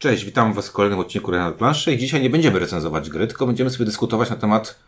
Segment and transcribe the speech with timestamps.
[0.00, 3.46] Cześć, witam Was w kolejnym odcinku Renat Planszy i dzisiaj nie będziemy recenzować gry, tylko
[3.46, 4.78] będziemy sobie dyskutować na temat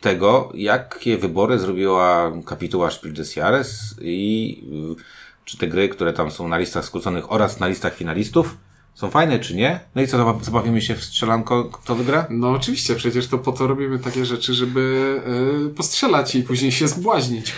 [0.00, 4.58] tego, jakie wybory zrobiła kapituła Spiel des Jahres i
[4.98, 5.02] y,
[5.44, 8.56] czy te gry, które tam są na listach skróconych oraz na listach finalistów
[8.94, 9.80] są fajne czy nie.
[9.94, 12.26] No i co, zabaw- zabawimy się w strzelanko, kto wygra?
[12.30, 15.20] No oczywiście, przecież to po to robimy takie rzeczy, żeby
[15.64, 17.52] yy, postrzelać i później się zbłaźnić.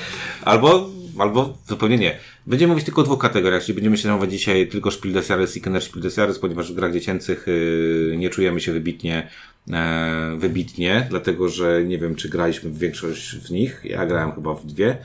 [0.45, 0.89] Albo,
[1.19, 2.19] albo zupełnie nie.
[2.47, 5.57] Będziemy mówić tylko o dwóch kategoriach, czyli będziemy się zajmować dzisiaj tylko Spiel des Jahres
[5.57, 9.29] i Kenner Spiel des Jahres, ponieważ w grach dziecięcych yy, nie czujemy się wybitnie,
[9.73, 13.81] e, wybitnie, dlatego że nie wiem, czy graliśmy w większość z nich.
[13.85, 14.99] Ja grałem chyba w dwie.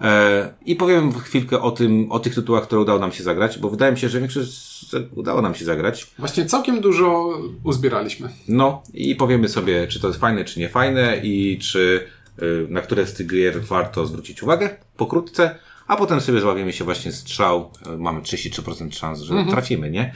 [0.00, 3.70] E, I powiem chwilkę o tym, o tych tytułach, które udało nam się zagrać, bo
[3.70, 4.72] wydaje mi się, że większość
[5.14, 6.06] udało nam się zagrać.
[6.18, 8.28] Właśnie całkiem dużo uzbieraliśmy.
[8.48, 12.21] No i powiemy sobie, czy to jest fajne, czy nie fajne i czy y,
[12.68, 17.12] na które z tych gier warto zwrócić uwagę pokrótce, a potem sobie zławiemy się właśnie
[17.12, 17.70] strzał.
[17.94, 20.12] Y, Mamy 33% szans, że trafimy, nie?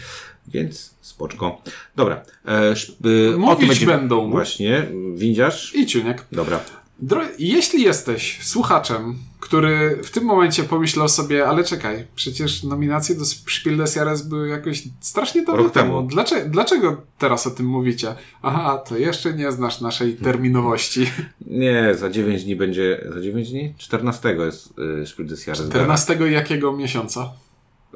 [0.48, 1.62] Więc spoczko.
[1.96, 2.22] Dobra.
[2.48, 2.96] E, sz-
[3.34, 4.30] o Mówić tym będzie- będą.
[4.30, 5.74] Właśnie, windziarz.
[5.74, 6.24] I ciuniek.
[6.32, 6.60] Dobra.
[7.02, 13.24] Dro- jeśli jesteś słuchaczem, który w tym momencie pomyślał sobie, ale czekaj, przecież nominacje do
[13.24, 15.96] Spiel des Jahres były jakoś strasznie dawno Rok temu.
[15.96, 16.08] temu.
[16.08, 18.14] Dlaczego, dlaczego teraz o tym mówicie?
[18.42, 21.06] Aha, to jeszcze nie znasz naszej terminowości.
[21.46, 23.74] Nie, za 9 dni będzie, za 9 dni?
[23.78, 25.68] 14 jest y, Spiel des Jahres.
[25.68, 27.32] 14 jakiego miesiąca?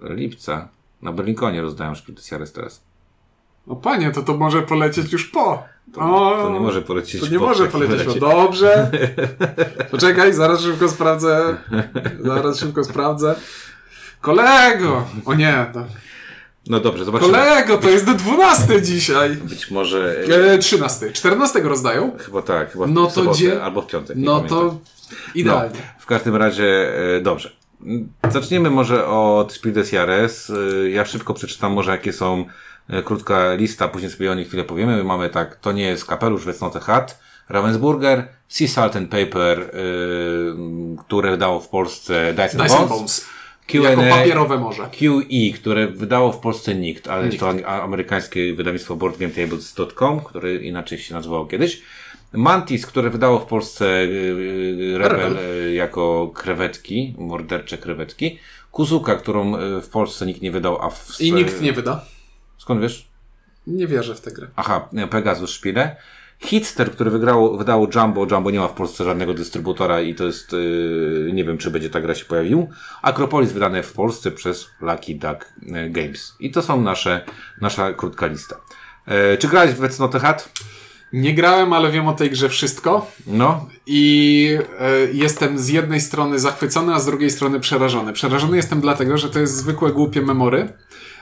[0.02, 0.68] Lipca.
[1.02, 2.82] Na Berlinkonie rozdają Spiel des Jahres teraz.
[3.70, 5.62] O panie, to to może polecieć już po.
[5.94, 8.06] To, o, to nie może polecieć To nie po może polecieć po.
[8.08, 8.20] razie.
[8.20, 8.90] Dobrze.
[9.90, 11.56] Poczekaj, zaraz szybko sprawdzę.
[12.20, 13.34] Zaraz szybko sprawdzę.
[14.20, 15.04] Kolego!
[15.24, 15.84] O nie, to...
[16.68, 17.32] No dobrze, zobaczymy.
[17.32, 19.30] kolego, to jest do 12 dzisiaj.
[19.36, 20.16] Być może.
[20.54, 21.12] E, 13.
[21.12, 22.12] 14 rozdają?
[22.18, 24.16] Chyba tak, chyba No w to sobotę, gdzie- albo w piątek.
[24.20, 24.78] No to
[25.34, 25.74] idealnie.
[25.74, 27.50] No, w każdym razie e, dobrze.
[28.30, 30.50] Zaczniemy może od Spiel des Jahres.
[30.84, 32.44] E, Ja szybko przeczytam może jakie są
[33.05, 34.96] krótka lista, później sobie o nich chwilę powiemy.
[34.96, 37.20] My mamy tak, to nie jest kapelusz, więc not a hat.
[37.48, 39.70] Ravensburger, Sea Salt and Paper, y,
[40.98, 42.88] które wydało w Polsce Dice, Dice and Bones.
[42.88, 43.26] Bones.
[43.66, 44.88] Q&A, Jako papierowe morze.
[45.00, 47.41] QE, które wydało w Polsce nikt, ale Nikt.
[47.41, 51.82] to amerykańskie wydawnictwo boardgametables.com, które inaczej się nazywało kiedyś.
[52.32, 55.75] Mantis, które wydało w Polsce y, Rebel Rebel.
[55.75, 58.38] jako krewetki, mordercze krewetki.
[58.72, 61.20] Kuzuka, którą w Polsce nikt nie wydał, a w...
[61.20, 62.04] I nikt nie wyda.
[62.60, 63.09] Skąd wiesz?
[63.66, 64.47] Nie wierzę w tę grę.
[64.56, 65.97] Aha, Pegasus Spiele.
[66.38, 68.26] Hitster, który wygrało, wydało Jumbo.
[68.31, 71.91] Jumbo nie ma w Polsce żadnego dystrybutora i to jest, yy, nie wiem, czy będzie
[71.91, 72.69] ta gra się pojawił.
[73.03, 76.37] Akropolis wydane w Polsce przez Lucky Duck yy, Games.
[76.41, 77.25] I to są nasze,
[77.60, 78.56] nasza krótka lista.
[79.06, 80.53] Yy, czy grałeś w Wecno Hat?
[81.12, 83.10] Nie grałem, ale wiem o tej grze wszystko.
[83.26, 88.12] No, I e, jestem z jednej strony zachwycony, a z drugiej strony przerażony.
[88.12, 90.72] Przerażony jestem dlatego, że to jest zwykłe głupie memory,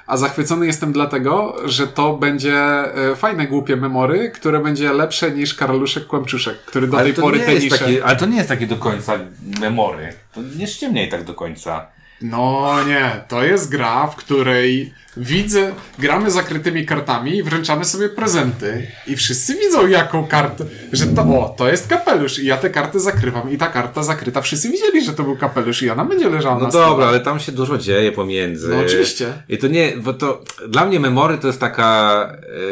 [0.09, 5.55] a zachwycony jestem dlatego, że to będzie e, fajne głupie memory, które będzie lepsze niż
[5.55, 7.87] Karaluszek Kłamczuszek, który do tej pory te nisze...
[8.05, 9.19] ale to nie jest takie do końca
[9.61, 10.13] memory.
[10.35, 11.87] To nie ściemniej tak do końca.
[12.23, 18.87] No nie, to jest gra, w której widzę, gramy zakrytymi kartami i wręczamy sobie prezenty.
[19.07, 23.01] I wszyscy widzą jaką kartę, że to, o, to jest kapelusz i ja tę kartę
[23.01, 26.55] zakrywam i ta karta zakryta, wszyscy widzieli, że to był kapelusz i ona będzie leżała
[26.59, 26.87] No na stole.
[26.87, 28.69] dobra, ale tam się dużo dzieje pomiędzy.
[28.69, 29.33] No oczywiście.
[29.49, 32.21] I to nie, bo to dla mnie memory to jest taka,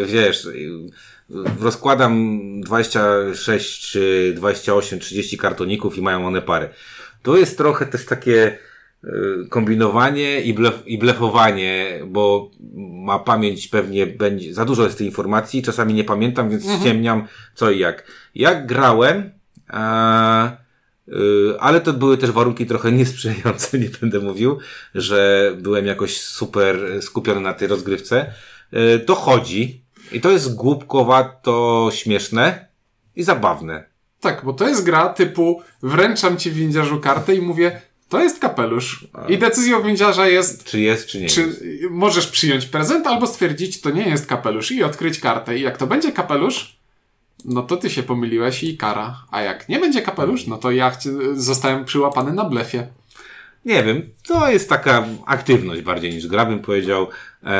[0.02, 0.48] e, wiesz,
[1.60, 6.68] rozkładam 26, czy 28, 30 kartoników i mają one pary.
[7.22, 8.58] To jest trochę też takie
[9.50, 12.50] kombinowanie i, blef, i blefowanie, bo
[13.04, 17.70] ma pamięć pewnie będzie, za dużo jest tej informacji, czasami nie pamiętam, więc ściemniam co
[17.70, 18.12] i jak.
[18.34, 19.30] Jak grałem,
[19.72, 20.66] e,
[21.08, 24.58] Yy, ale to były też warunki trochę niesprzyjające, nie będę mówił,
[24.94, 28.32] że byłem jakoś super skupiony na tej rozgrywce.
[28.72, 32.68] Yy, To chodzi i to jest głupkowato śmieszne
[33.16, 33.84] i zabawne.
[34.20, 39.06] Tak, bo to jest gra typu wręczam ci windziarzu kartę i mówię, to jest kapelusz.
[39.28, 41.64] I decyzją windziarza jest, Czy jest, czy nie czy jest.
[41.90, 45.58] możesz przyjąć prezent albo stwierdzić, to nie jest kapelusz i odkryć kartę.
[45.58, 46.76] I jak to będzie kapelusz,
[47.44, 49.16] no to ty się pomyliłeś i kara.
[49.30, 50.96] A jak nie będzie kapelusz, no to ja
[51.34, 52.86] zostałem przyłapany na blefie.
[53.64, 57.08] Nie wiem, to jest taka aktywność bardziej niż gra, bym powiedział.
[57.44, 57.52] Eee,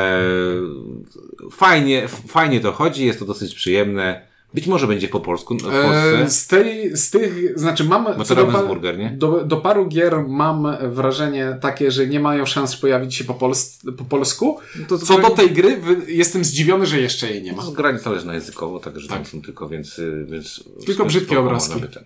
[1.51, 4.26] fajnie, fajnie to chodzi, jest to dosyć przyjemne.
[4.53, 6.21] Być może będzie po polsku w Polsce.
[6.23, 8.07] E, z, tej, z tych, znaczy mam...
[8.17, 9.09] Bo to Ravensburger, nie?
[9.09, 13.79] do, do paru gier mam wrażenie takie, że nie mają szans pojawić się po, pols,
[13.97, 14.59] po polsku.
[14.87, 17.63] To Co do tej gry, jestem zdziwiony, że jeszcze jej nie ma.
[17.63, 20.01] Z granic zależna językowo, także tam są tylko, więc...
[20.25, 21.81] więc Tylko brzydkie obrazki.
[21.81, 22.03] ten.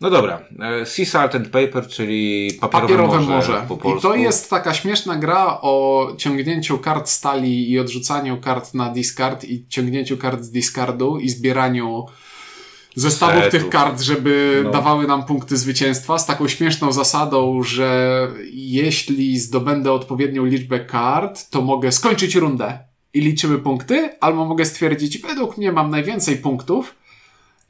[0.00, 0.40] No dobra,
[0.82, 3.64] e, Sea Salt and Paper, czyli papierowe, Papierowe morze, morze.
[3.68, 4.00] po I polsku.
[4.08, 9.66] to jest taka śmieszna gra o ciągnięciu kart stali i odrzucaniu kart na discard i
[9.68, 12.06] ciągnięciu kart z discardu i zbieraniu
[12.94, 13.50] zestawów Setów.
[13.60, 14.70] tych kart, żeby No.
[14.70, 21.60] dawały nam punkty zwycięstwa z taką śmieszną zasadą, że jeśli zdobędę odpowiednią liczbę kart, to
[21.62, 22.78] mogę skończyć rundę
[23.14, 26.94] i liczymy punkty, albo mogę stwierdzić, według mnie mam najwięcej punktów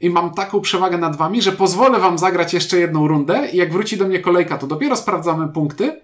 [0.01, 3.71] i mam taką przewagę nad wami, że pozwolę wam zagrać jeszcze jedną rundę i jak
[3.73, 6.01] wróci do mnie kolejka, to dopiero sprawdzamy punkty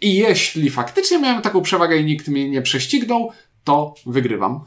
[0.00, 3.30] i jeśli faktycznie miałem taką przewagę i nikt mnie nie prześcignął,
[3.64, 4.60] to wygrywam.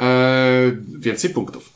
[0.00, 1.72] Eee, więcej punktów.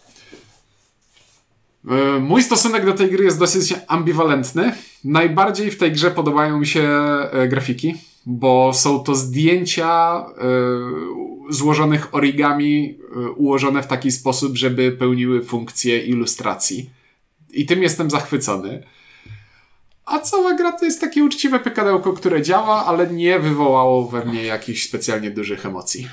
[1.90, 4.72] Eee, mój stosunek do tej gry jest dosyć ambiwalentny.
[5.04, 7.94] Najbardziej w tej grze podobają mi się e, grafiki,
[8.26, 16.04] bo są to zdjęcia e, złożonych origami, e, ułożone w taki sposób, żeby pełniły funkcję
[16.04, 16.90] ilustracji.
[17.50, 18.82] I tym jestem zachwycony.
[20.04, 24.42] A cała gra to jest takie uczciwe pykadełko, które działa, ale nie wywołało we mnie
[24.42, 26.08] jakichś specjalnie dużych emocji.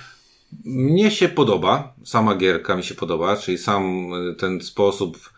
[0.66, 5.30] Mnie się podoba, sama gierka mi się podoba, czyli sam y, ten sposób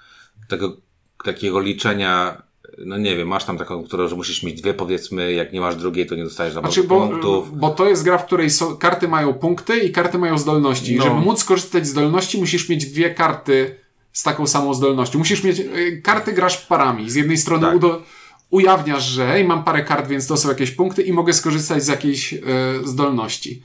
[0.47, 0.77] tego,
[1.23, 2.41] takiego liczenia,
[2.85, 5.75] no nie wiem, masz tam taką, którą, że musisz mieć dwie powiedzmy, jak nie masz
[5.75, 7.57] drugiej, to nie dostajesz za Znaczy, bo, punktów.
[7.59, 10.93] bo to jest gra, w której są, karty mają punkty i karty mają zdolności.
[10.93, 11.03] I No.
[11.03, 13.75] żeby móc skorzystać z zdolności, musisz mieć dwie karty
[14.13, 15.19] z taką samą zdolnością.
[15.19, 17.09] Musisz mieć, y, karty grasz parami.
[17.09, 17.75] Z jednej strony Tak.
[17.75, 18.01] udo,
[18.49, 21.87] ujawniasz, że hej, mam parę kart, więc to są jakieś punkty i mogę skorzystać z
[21.87, 22.39] jakiejś y,
[22.83, 23.61] zdolności.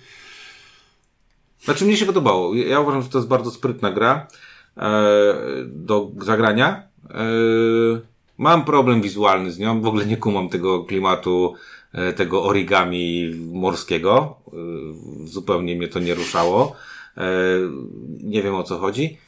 [1.65, 2.55] Znaczy mnie się podobało.
[2.55, 4.27] Ja uważam, że to jest bardzo sprytna gra
[4.77, 4.83] e,
[5.67, 6.83] do zagrania.
[7.11, 7.15] E,
[8.39, 9.81] mam problem wizualny z nią.
[9.81, 11.55] W ogóle nie kumam tego klimatu,
[11.93, 14.37] e, tego origami morskiego.
[14.47, 14.57] E,
[15.27, 16.77] zupełnie mnie to nie ruszało.
[17.17, 17.23] E,
[18.23, 19.19] nie wiem o co chodzi.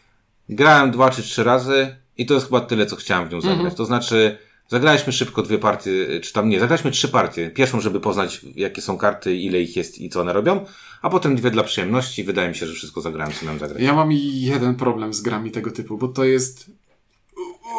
[0.49, 3.75] Grałem dwa czy trzy razy i to jest chyba tyle, co chciałem w nią zagrać.
[3.75, 4.39] To znaczy,
[4.69, 7.51] zagraliśmy szybko dwie partie, czy tam nie, zagraliśmy trzy partie.
[7.51, 10.65] Pierwszą, żeby poznać, jakie są karty, ile ich jest i co one robią,
[11.03, 12.25] a potem dwie dla przyjemności.
[12.25, 13.83] Wydaje mi się, że wszystko zagrałem, co miałem zagrać.
[13.83, 16.71] Ja mam jeden problem z grami tego typu, bo to jest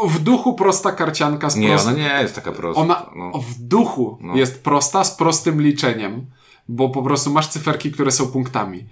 [0.07, 1.93] w duchu prosta karcianka z Nie, prostym...
[1.93, 2.81] ona nie jest taka prosta.
[2.81, 3.31] Ona no.
[3.39, 4.35] w duchu No.
[4.35, 6.25] jest prosta, z prostym liczeniem,
[6.69, 8.85] bo po prostu masz cyferki, które są punktami.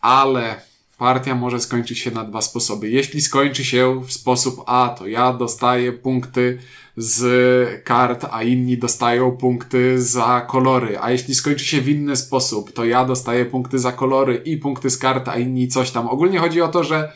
[0.00, 0.60] Ale
[0.98, 2.90] partia może skończyć się na dwa sposoby.
[2.90, 6.58] Jeśli skończy się w sposób A, to ja dostaję punkty
[6.96, 10.98] z kart, a inni dostają punkty za kolory.
[11.00, 14.90] A jeśli skończy się w inny sposób, to ja dostaję punkty za kolory i punkty
[14.90, 16.08] z kart, a inni coś tam.
[16.08, 17.12] Ogólnie chodzi o to, że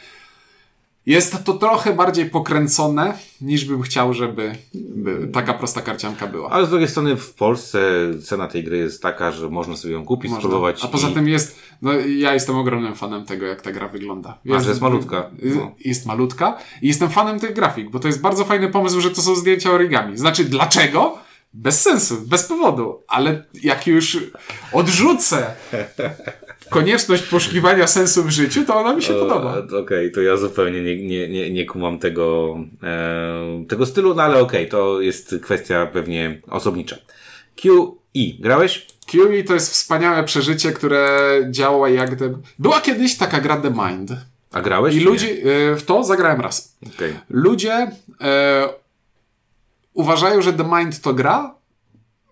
[1.06, 6.50] jest to trochę bardziej pokręcone, niż bym chciał, żeby by taka prosta karcianka była.
[6.50, 7.80] Ale z drugiej strony w Polsce
[8.24, 10.40] cena tej gry jest taka, że można sobie ją kupić, Można.
[10.40, 10.84] spróbować.
[10.84, 11.14] A poza i...
[11.14, 14.38] tym jest, no ja jestem ogromnym fanem tego, jak ta gra wygląda.
[14.56, 15.30] A, że jest malutka.
[15.42, 15.72] No.
[15.84, 19.22] Jest malutka i jestem fanem tych grafik, bo to jest bardzo fajny pomysł, że to
[19.22, 20.18] są zdjęcia origami.
[20.18, 21.27] Znaczy, dlaczego?
[21.54, 24.18] Bez sensu, bez powodu, ale jak już
[24.72, 25.46] odrzucę
[26.70, 29.62] konieczność poszukiwania sensu w życiu, to ona mi się podoba.
[29.72, 34.22] E, Okej, to ja zupełnie nie, nie, nie, nie kumam tego, e, tego stylu, no
[34.22, 36.96] ale okej, to jest kwestia pewnie osobnicza.
[37.56, 38.86] QE, grałeś?
[39.06, 42.16] QE to jest wspaniałe przeżycie, które działa jak...
[42.16, 42.34] The...
[42.58, 44.10] Była kiedyś taka gra The Mind.
[44.52, 44.94] A grałeś?
[44.94, 45.28] I ludzie,
[45.72, 46.76] e, w to zagrałem raz.
[46.94, 47.12] Okej.
[47.30, 47.90] Ludzie
[48.20, 48.68] e,
[49.98, 51.54] uważają, że The Mind to gra.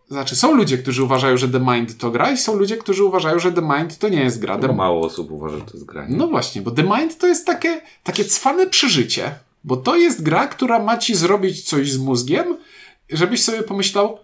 [0.08, 3.38] Znaczy, są ludzie, którzy uważają, że The Mind to gra, i są ludzie, którzy uważają,
[3.38, 4.58] że The Mind to nie jest gra.
[4.58, 4.72] The...
[4.72, 6.06] mało osób uważa, że to jest gra.
[6.06, 6.16] nie?
[6.16, 9.35] No właśnie, bo The Mind to jest takie, takie cwane przeżycie.
[9.64, 12.56] Bo to jest gra, która ma ci zrobić coś z mózgiem,
[13.11, 14.18] żebyś sobie pomyślał,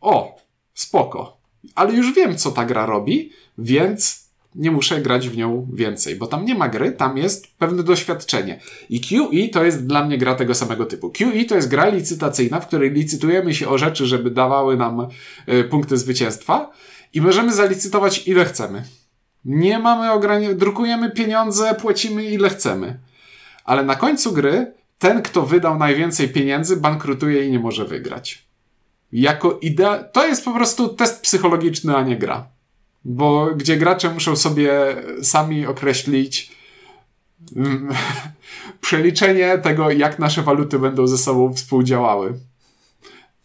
[0.00, 0.38] o,
[0.74, 1.36] spoko,
[1.74, 6.26] ale już wiem, co ta gra robi, więc nie muszę grać w nią więcej, bo
[6.26, 8.60] tam nie ma gry, tam jest pewne doświadczenie.
[8.88, 11.10] I QE to jest dla mnie gra tego samego typu.
[11.10, 15.08] QE to jest gra licytacyjna, w której licytujemy się o rzeczy, żeby dawały nam
[15.48, 16.70] y, punkty zwycięstwa
[17.14, 18.84] i możemy zalicytować ile chcemy.
[19.44, 22.98] Nie mamy ograniczeń, drukujemy pieniądze, płacimy ile chcemy.
[23.64, 28.44] Ale na końcu gry ten, kto wydał najwięcej pieniędzy, bankrutuje i nie może wygrać.
[29.12, 32.48] Jako idea, to jest po prostu test psychologiczny, a nie gra.
[33.04, 34.72] Bo gdzie gracze muszą sobie
[35.22, 36.52] sami określić
[37.56, 37.88] mm,
[38.80, 42.34] przeliczenie tego, jak nasze waluty będą ze sobą współdziałały.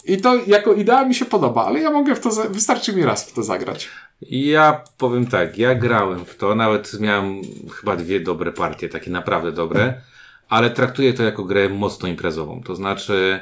[0.05, 3.29] I to jako idea mi się podoba, ale ja mogę w to, wystarczy mi raz
[3.29, 3.89] w to zagrać.
[4.21, 7.41] Ja powiem tak, ja grałem w to, nawet miałem
[7.79, 10.01] chyba dwie dobre partie, takie naprawdę dobre,
[10.50, 12.63] ale traktuję to jako grę mocno imprezową.
[12.63, 13.39] To znaczy,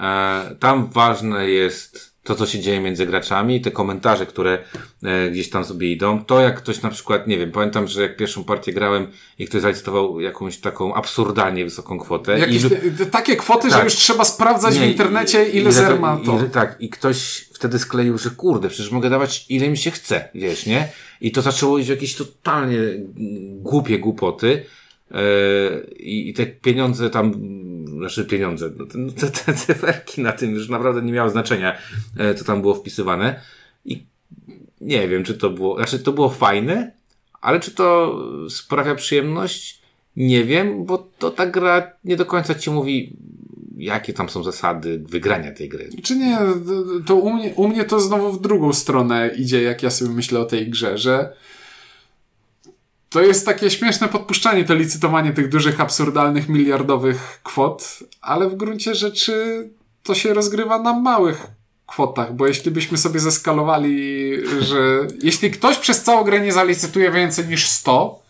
[0.00, 4.58] e, tam ważne jest to, co się dzieje między graczami, te komentarze, które
[5.02, 8.16] e, gdzieś tam sobie idą, to jak ktoś na przykład, nie wiem, pamiętam, że jak
[8.16, 9.06] pierwszą partię grałem
[9.38, 12.38] i ktoś zarejestrował jakąś taką absurdalnie wysoką kwotę.
[12.38, 13.78] Jakieś i, te, takie kwoty, Tak.
[13.78, 16.44] że już trzeba sprawdzać w Nie, internecie, i- ile i- zer ma to.
[16.46, 20.28] I, tak, i ktoś wtedy skleił, że kurde, przecież mogę dawać ile mi się chce,
[20.34, 20.88] wiesz, nie?
[21.20, 22.78] I to zaczęło iść w jakieś totalnie
[23.56, 24.62] głupie głupoty.
[25.96, 27.32] I, I te pieniądze tam,
[27.86, 31.78] znaczy pieniądze, no te, no te, te cyferki na tym już naprawdę nie miały znaczenia,
[32.18, 33.40] e, co tam było wpisywane.
[33.84, 34.06] I
[34.80, 36.92] nie wiem, czy to było, znaczy to było fajne,
[37.40, 38.18] ale czy to
[38.50, 39.82] sprawia przyjemność?
[40.16, 43.16] Nie wiem, bo to ta gra nie do końca ci mówi,
[43.76, 45.90] jakie tam są zasady wygrania tej gry.
[46.02, 46.38] Czy nie,
[47.06, 50.40] to u mnie, u mnie to znowu w drugą stronę idzie, jak ja sobie myślę
[50.40, 51.32] o tej grze, że
[53.16, 58.94] to jest takie śmieszne podpuszczanie, to licytowanie tych dużych, absurdalnych, miliardowych kwot, ale w gruncie
[58.94, 59.68] rzeczy
[60.02, 61.46] to się rozgrywa na małych
[61.86, 67.48] kwotach, bo jeśli byśmy sobie zeskalowali, że jeśli ktoś przez całą grę nie zalicytuje więcej
[67.48, 68.22] niż 100,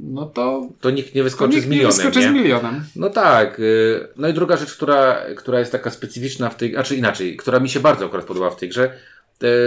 [0.00, 2.28] no to, To nikt nie wyskoczy nikt z nie milionem, wyskoczy nie?
[2.28, 2.84] z milionem.
[2.96, 3.60] No tak.
[3.60, 7.60] y, No i druga rzecz, która, która jest taka specyficzna w tej, znaczy inaczej, która
[7.60, 8.92] mi się bardzo akurat podoba w tej grze,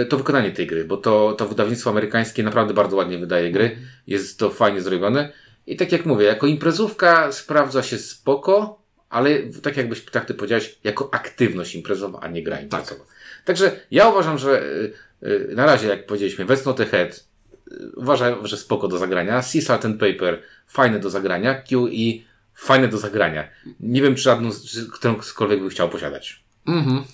[0.08, 3.76] to wykonanie tej gry, bo to, to wydawnictwo amerykańskie naprawdę bardzo ładnie wydaje gry.
[4.06, 5.32] Jest to fajnie zrobione.
[5.66, 9.30] I tak jak mówię, jako imprezówka sprawdza się spoko, ale
[9.62, 13.04] tak jakbyś tak ty powiedziałeś, jako aktywność imprezowa, a nie gra imprezowa.
[13.44, 17.26] Także ja uważam, że y, y, na razie, jak powiedzieliśmy, West Not Ahead
[17.72, 19.42] y, uważam, że spoko do zagrania.
[19.42, 21.54] Sea Salt and Paper fajne do zagrania.
[21.54, 22.24] QE
[22.54, 23.48] fajne do zagrania.
[23.80, 26.44] Nie wiem, czy żadną, czy którąkolwiek by chciał posiadać.
[26.66, 27.04] Mhm.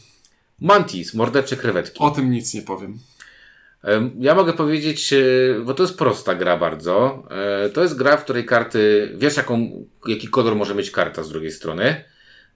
[0.61, 1.99] Mantis, mordercze krewetki.
[1.99, 2.99] O tym nic nie powiem.
[3.83, 5.17] Em, Ja mogę powiedzieć, e,
[5.65, 7.23] bo to jest prosta gra bardzo.
[7.65, 11.29] E, To jest gra, w której karty, wiesz jaką, jaki kolor może mieć karta z
[11.29, 12.05] drugiej strony.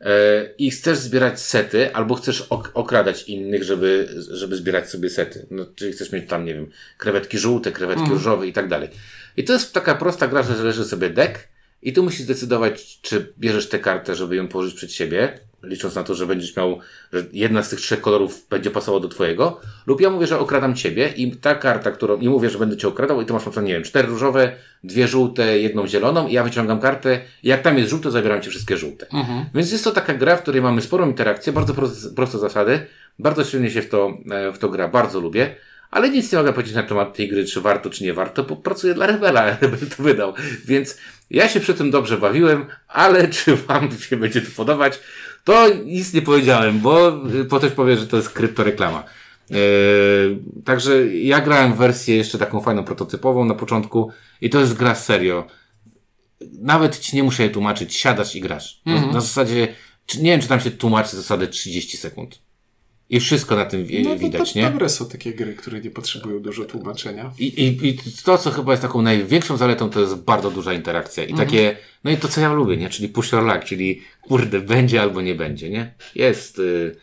[0.00, 0.10] E,
[0.58, 5.46] I chcesz zbierać sety, albo chcesz ok- okradać innych, żeby, żeby zbierać sobie sety.
[5.50, 8.88] No, czyli chcesz mieć tam, nie wiem, krewetki żółte, krewetki różowe i tak dalej.
[9.36, 11.48] I to jest taka prosta gra, że leży sobie deck
[11.82, 16.02] i ty musisz zdecydować, czy bierzesz tę kartę, żeby ją położyć przed siebie, licząc na
[16.02, 16.78] to, że będziesz miał,
[17.12, 20.74] że jedna z tych trzech kolorów będzie pasowała do twojego, lub ja mówię, że okradam
[20.74, 23.50] ciebie i ta karta, którą, nie mówię, że będę cię okradał i ty masz na
[23.50, 24.52] przykład, nie wiem, cztery różowe,
[24.84, 28.50] dwie żółte, jedną zieloną i ja wyciągam kartę i jak tam jest żółte, zabieram ci
[28.50, 29.06] wszystkie żółte.
[29.54, 32.86] Więc jest to taka gra, w której mamy sporą interakcję, bardzo proste, proste zasady,
[33.18, 35.54] bardzo silnie się w to, e, w to gra, bardzo lubię.
[35.90, 38.56] Ale nic nie mogę powiedzieć na temat tej gry, czy warto, czy nie warto, bo
[38.56, 40.34] pracuję dla Rebela, Rebel to wydał.
[40.64, 40.98] Więc
[41.30, 45.00] ja się przy tym dobrze bawiłem, ale czy wam się będzie to podobać,
[45.44, 49.04] to nic nie powiedziałem, bo y, potem powiem, że to jest kryptoreklama.
[49.50, 49.56] Yy,
[50.64, 55.46] także ja grałem wersję jeszcze taką fajną prototypową na początku i to jest gra serio.
[56.60, 58.80] Nawet ci nie muszę je tłumaczyć, siadasz i grasz.
[58.86, 59.74] Na, na zasadzie,
[60.18, 62.38] nie wiem czy tam się tłumaczy zasadę 30 sekund.
[63.10, 64.70] I wszystko na tym No to, widać, to, nie?
[64.70, 67.32] dobre są takie gry, które nie potrzebują dużo tłumaczenia.
[67.38, 71.24] I, i, I to, co chyba jest taką największą zaletą, to jest bardzo duża interakcja.
[71.24, 72.88] I takie, no i to, co ja lubię, nie?
[72.90, 75.94] Czyli push your luck, czyli kurde, będzie albo nie będzie, nie?
[76.14, 76.58] Jest.
[76.58, 76.96] Y,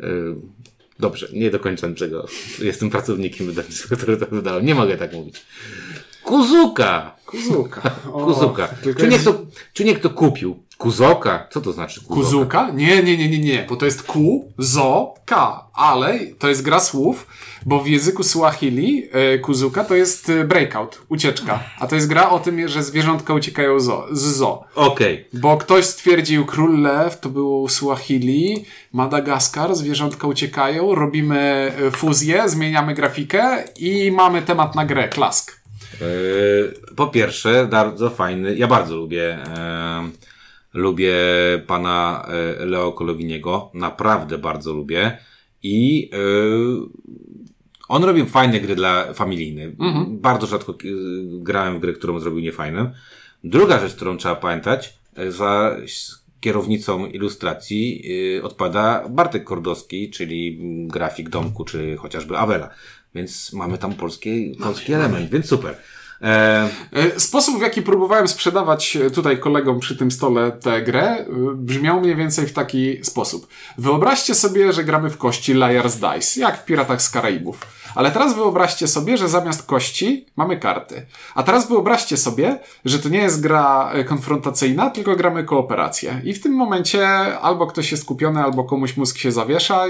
[0.00, 0.04] y,
[0.98, 2.26] dobrze, nie dokończam czego.
[2.62, 4.60] Jestem pracownikiem wydawnictwa, które to wydało.
[4.60, 5.42] Nie mogę tak mówić.
[6.24, 7.16] Kuzuka!
[7.26, 7.82] Kuzuka.
[8.12, 8.68] O, Kuzuka.
[8.98, 10.62] Czy jest- to, czy niech to kupił?
[10.82, 11.46] Kuzoka?
[11.50, 12.14] Co to znaczy kuzoka?
[12.14, 12.70] Kuzuka?
[12.74, 16.80] Nie, nie, nie, nie, nie, bo to jest ku, zo, ka, ale to jest gra
[16.80, 17.26] słów,
[17.66, 22.30] bo w języku Swahili e, kuzuka to jest e, breakout, ucieczka, a to jest gra
[22.30, 24.64] o tym, że zwierzątka uciekają zo, z zo.
[24.74, 25.28] Okej.
[25.32, 32.94] Bo ktoś stwierdził, król lew, to było Swahili, Madagaskar, zwierzątka uciekają, robimy e, fuzję, zmieniamy
[32.94, 35.62] grafikę i mamy temat na grę, klask.
[36.00, 38.54] Yy, Po pierwsze, bardzo fajny.
[38.56, 39.38] Ja bardzo lubię.
[39.58, 40.10] E,
[40.74, 41.14] lubię
[41.66, 43.70] pana e, Leo Kolowiniego.
[43.74, 45.18] Naprawdę bardzo lubię.
[45.62, 46.16] I e,
[47.88, 49.62] on robił fajne gry dla familijne.
[50.08, 50.76] Bardzo rzadko e,
[51.24, 52.90] grałem w grę, którą zrobił niefajną.
[53.44, 54.98] Druga rzecz, którą trzeba pamiętać,
[55.28, 55.76] za
[56.40, 58.04] kierownicą ilustracji
[58.42, 62.70] odpada Bartek Kordowski, czyli grafik Domku, czy chociażby Avela.
[63.14, 65.76] Więc mamy tam polski, polski element, więc super.
[66.22, 66.68] E,
[67.20, 72.00] Sposób, w jaki próbowałem sprzedawać e, tutaj kolegom przy tym stole tę grę, e, brzmiał
[72.00, 73.46] mniej więcej w taki sposób.
[73.78, 77.60] Wyobraźcie sobie, że gramy w kości Liar's Dice, jak w Piratach z Karaibów.
[77.94, 81.06] Ale teraz wyobraźcie sobie, że zamiast kości mamy karty.
[81.34, 86.20] A teraz wyobraźcie sobie, że to nie jest gra e, konfrontacyjna, tylko gramy kooperację.
[86.24, 89.84] I w tym momencie albo ktoś jest skupiony, albo komuś mózg się zawiesza.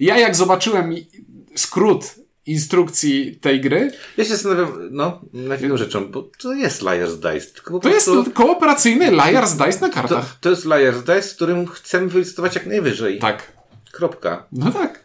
[0.00, 0.94] Ja jak zobaczyłem
[1.56, 7.14] skrót instrukcji tej gry, ja się zastanawiam, no, nad jedną rzeczą, bo to jest Liar's
[7.14, 10.36] Dice, tylko To jest prostu, kooperacyjny Liar's Dice na to, kartach.
[10.40, 13.18] to jest Liar's Dice, w którym chcemy wylicytować jak najwyżej.
[13.18, 13.52] Tak.
[13.92, 14.46] Kropka.
[14.52, 15.04] No tak.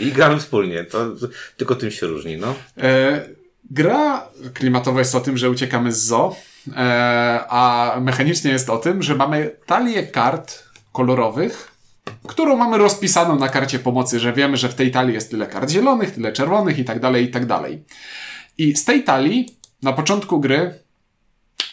[0.00, 1.06] I gramy wspólnie, to
[1.56, 2.54] tylko tym się różni, no.
[2.78, 3.28] E,
[3.70, 6.36] gra klimatowa jest o tym, że uciekamy z zoo,
[6.76, 11.71] e, a mechanicznie jest o tym, że mamy talię kart kolorowych,
[12.28, 15.70] którą mamy rozpisaną na karcie pomocy, że wiemy, że w tej talii jest tyle kart
[15.70, 17.84] zielonych, tyle czerwonych i tak dalej, i tak dalej.
[18.58, 19.48] I z tej talii
[19.82, 20.74] na początku gry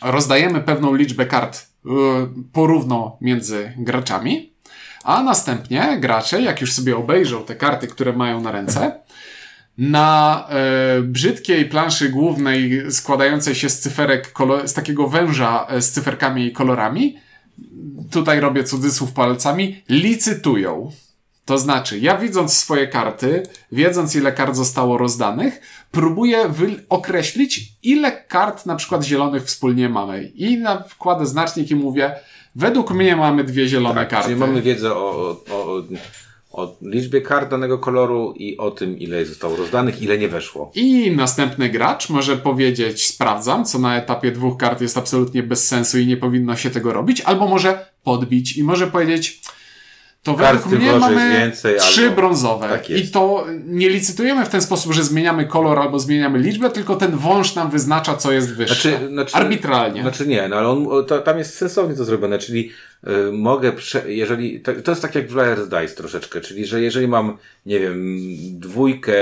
[0.02, 1.92] rozdajemy pewną liczbę kart yy,
[2.54, 4.54] porówno między graczami,
[5.04, 9.00] a następnie gracze, jak już sobie obejrzą te karty, które mają na ręce,
[9.78, 14.34] na e, brzydkiej planszy głównej składającej się z cyferek,
[14.66, 17.18] z takiego węża e, z cyferkami i kolorami,
[18.12, 20.92] tutaj robię cudzysłów palcami, licytują.
[21.46, 25.62] To znaczy, ja widząc swoje karty, wiedząc ile kart zostało rozdanych,
[25.92, 26.54] próbuję
[26.89, 30.24] określić, ile kart na przykład zielonych wspólnie mamy.
[30.24, 32.16] I nakładę znacznik i mówię,
[32.56, 34.28] według mnie mamy dwie zielone tak, karty.
[34.28, 35.84] Czyli mamy wiedzę o, o, o
[36.60, 40.72] o liczbie kart danego koloru i o tym, ile zostało rozdanych, ile nie weszło.
[40.75, 46.00] I następny gracz może powiedzieć, sprawdzam, co na etapie dwóch kart jest absolutnie bez sensu
[46.00, 49.42] i nie powinno się tego robić, albo może podbić i może powiedzieć,
[50.24, 52.16] to według mnie mamy więcej, trzy albo...
[52.16, 52.70] brązowe.
[52.70, 56.96] Tak I to nie licytujemy w ten sposób, że zmieniamy kolor albo zmieniamy liczbę, tylko
[56.96, 58.90] ten wąż nam wyznacza, co jest wyższe.
[58.90, 60.02] Znaczy, znaczy, Arbitralnie.
[60.02, 62.72] Znaczy nie, no ale on, to, tam jest sensownie to zrobione, czyli
[63.08, 66.82] y, mogę, prze, jeżeli, to, to, jest tak jak w Layers Dice troszeczkę, czyli że
[66.82, 68.18] jeżeli mam, nie wiem,
[68.60, 69.14] dwójkę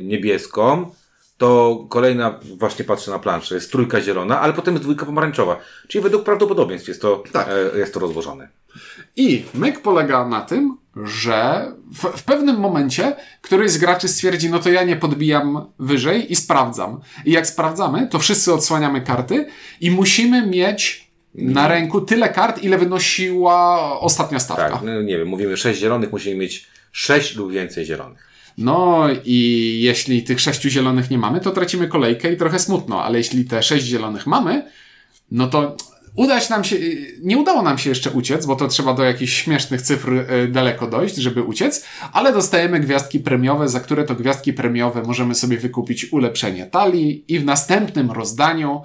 [0.00, 0.90] niebieską,
[1.38, 5.60] to kolejna, właśnie patrzę na planszę, jest trójka zielona, ale potem jest dwójka pomarańczowa.
[5.88, 7.48] Czyli według prawdopodobieństw jest to, tak.
[7.74, 8.48] e, jest to rozłożone.
[9.16, 14.58] I myk polega na tym, że w, w, pewnym momencie któryś z graczy stwierdzi, no
[14.58, 17.00] to ja nie podbijam wyżej i sprawdzam.
[17.24, 19.46] I jak sprawdzamy, to wszyscy odsłaniamy karty
[19.80, 24.70] i musimy mieć na ręku tyle kart, ile wynosiła ostatnia stawka.
[24.70, 28.35] Tak, no nie wiem, mówimy sześć zielonych, musimy mieć sześć lub więcej zielonych.
[28.58, 33.18] No i jeśli tych sześciu zielonych nie mamy, to tracimy kolejkę i trochę smutno, ale
[33.18, 34.70] jeśli te sześć zielonych mamy,
[35.30, 35.76] no to
[36.16, 36.76] udać nam się,
[37.22, 40.86] nie udało nam się jeszcze uciec, bo to trzeba do jakichś śmiesznych cyfr e, daleko
[40.86, 46.12] dojść, żeby uciec, ale dostajemy gwiazdki premiowe, za które to gwiazdki premiowe możemy sobie wykupić
[46.12, 48.82] ulepszenie talii i w następnym rozdaniu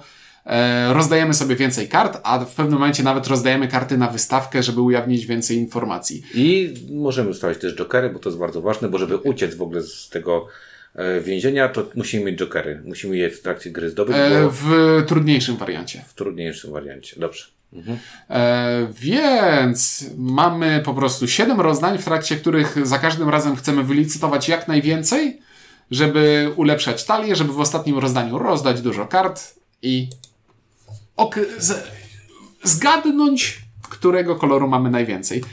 [0.92, 5.26] rozdajemy sobie więcej kart, a w pewnym momencie nawet rozdajemy karty na wystawkę, żeby ujawnić
[5.26, 6.22] więcej informacji.
[6.34, 9.82] I możemy ustawić też jokery, bo to jest bardzo ważne, bo żeby uciec w ogóle
[9.82, 10.48] z tego
[10.94, 12.82] E, więzienia, to musimy mieć jokery.
[12.84, 14.16] Musimy je w trakcie gry zdobyć.
[14.16, 16.04] E, w trudniejszym wariancie.
[16.06, 17.44] W trudniejszym wariancie, dobrze.
[17.72, 17.98] Mhm.
[18.30, 24.48] E, więc mamy po prostu 7 rozdań, w trakcie których za każdym razem chcemy wylicytować
[24.48, 25.40] jak najwięcej,
[25.90, 30.08] żeby ulepszać talię, żeby w ostatnim rozdaniu rozdać dużo kart i
[31.16, 31.90] ok z
[32.64, 35.44] zgadnąć, którego koloru mamy najwięcej.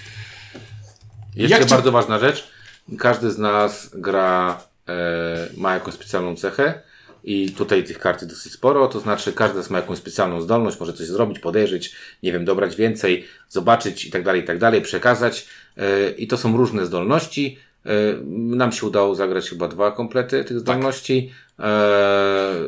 [1.35, 2.51] Jeszcze jak bardzo ważna rzecz.
[2.97, 6.81] Każdy z nas gra E, ma jakąś specjalną cechę
[7.23, 10.93] i tutaj tych kart jest dosyć sporo, to znaczy każdy ma jakąś specjalną zdolność, może
[10.93, 15.47] coś zrobić, podejrzeć, nie wiem, dobrać więcej, zobaczyć i tak dalej, i tak dalej, przekazać
[15.77, 17.59] e, i to są różne zdolności.
[17.89, 17.91] E,
[18.33, 21.27] nam się udało zagrać chyba dwa komplety tych zdolności.
[21.27, 21.67] Tak.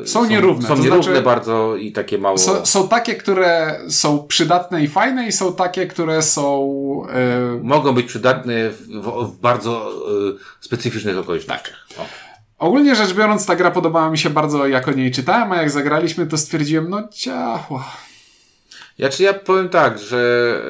[0.04, 0.68] Są, są nierówne.
[0.68, 2.38] Są to nierówne znaczy, bardzo i takie mało.
[2.38, 6.72] Są, są, takie, które są przydatne i fajne, i są takie, które są.
[7.62, 9.92] Mogą być przydatne w, w bardzo
[10.60, 11.86] specyficznych okolicznościach.
[11.88, 11.98] Tak.
[11.98, 12.32] O.
[12.66, 15.70] Ogólnie rzecz biorąc, ta gra podobała mi się bardzo, jak o niej czytałem, a jak
[15.70, 17.84] zagraliśmy, to stwierdziłem, no ciachła.
[18.98, 20.60] Ja czy ja powiem tak, że.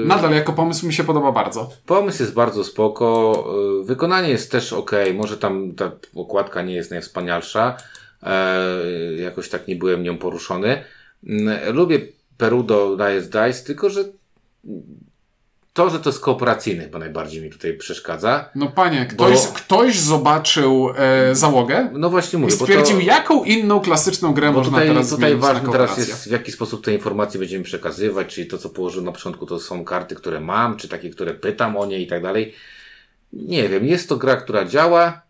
[0.00, 1.70] Yy, Nadal jako pomysł mi się podoba bardzo.
[1.86, 3.44] Pomysł jest bardzo spoko.
[3.78, 4.90] Yy, wykonanie jest też ok.
[5.14, 7.76] Może tam ta okładka nie jest najwspanialsza.
[8.22, 10.84] Yy, jakoś tak nie byłem nią poruszony.
[11.22, 12.00] Yy, lubię
[12.36, 14.04] Perudo Dice Dice, tylko że
[15.76, 18.50] to, że to jest kooperacyjny, bo najbardziej mi tutaj przeszkadza.
[18.54, 19.52] No panie, ktoś, bo...
[19.52, 23.02] ktoś zobaczył e, załogę no właśnie mówię, i stwierdził, to...
[23.02, 26.94] jaką inną klasyczną grę można tutaj, teraz Tutaj ważne teraz jest, w jaki sposób te
[26.94, 30.88] informacje będziemy przekazywać, czyli to, co położyłem na początku, to są karty, które mam, czy
[30.88, 32.54] takie, które pytam o nie i tak dalej.
[33.32, 35.22] Nie wiem, jest to gra, która działa.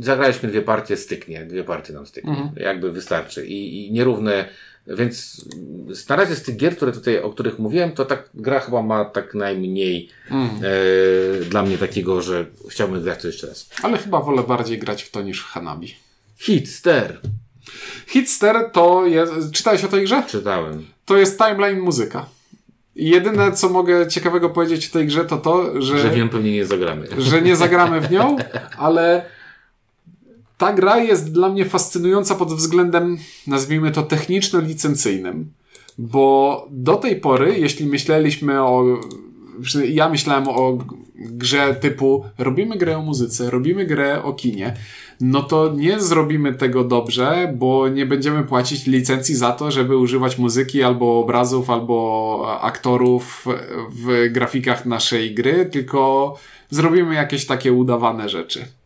[0.00, 1.44] Zagraliśmy dwie partie, styknie.
[1.44, 2.30] Dwie partie nam styknie.
[2.30, 2.50] Mhm.
[2.56, 3.46] Jakby wystarczy.
[3.46, 4.48] I, i nierówne
[4.86, 5.44] więc
[6.08, 9.04] na razie z tych gier, które tutaj, o których mówiłem, to tak gra chyba ma
[9.04, 10.48] tak najmniej mm.
[10.48, 13.70] e, dla mnie takiego, że chciałbym grać to jeszcze raz.
[13.82, 15.94] Ale chyba wolę bardziej grać w to niż w Hanabi.
[16.36, 17.20] Hitster.
[18.06, 19.32] Hitster to jest...
[19.52, 20.22] Czytałeś o tej grze?
[20.28, 20.86] Czytałem.
[21.04, 22.26] To jest timeline muzyka.
[22.94, 25.98] Jedyne, co mogę ciekawego powiedzieć o tej grze, to to, że...
[25.98, 27.06] Że wiem, pewnie nie zagramy.
[27.18, 28.36] Że nie zagramy w nią,
[28.78, 29.24] ale
[30.60, 35.44] ta gra jest dla mnie fascynująca pod względem, nazwijmy to, techniczno-licencyjnym.
[35.98, 38.84] Bo do tej pory, jeśli myśleliśmy o.
[39.88, 40.78] Ja myślałem o
[41.14, 44.76] grze typu robimy grę o muzyce, robimy grę o kinie,
[45.20, 50.38] no to nie zrobimy tego dobrze, bo nie będziemy płacić licencji za to, żeby używać
[50.38, 53.46] muzyki albo obrazów, albo aktorów
[53.90, 56.34] w grafikach naszej gry, tylko
[56.70, 58.79] zrobimy jakieś takie udawane rzeczy.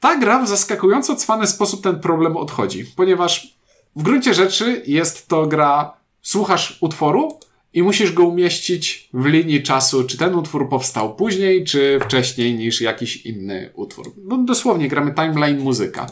[0.00, 3.58] Ta gra w zaskakująco cwany sposób ten problem odchodzi, ponieważ
[3.96, 7.38] w gruncie rzeczy jest to gra, słuchasz utworu,
[7.72, 12.80] i musisz go umieścić w linii czasu, czy ten utwór powstał później, czy wcześniej niż
[12.80, 14.12] jakiś inny utwór.
[14.24, 16.06] No dosłownie gramy timeline muzyka.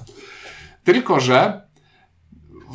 [0.85, 1.61] Tylko, że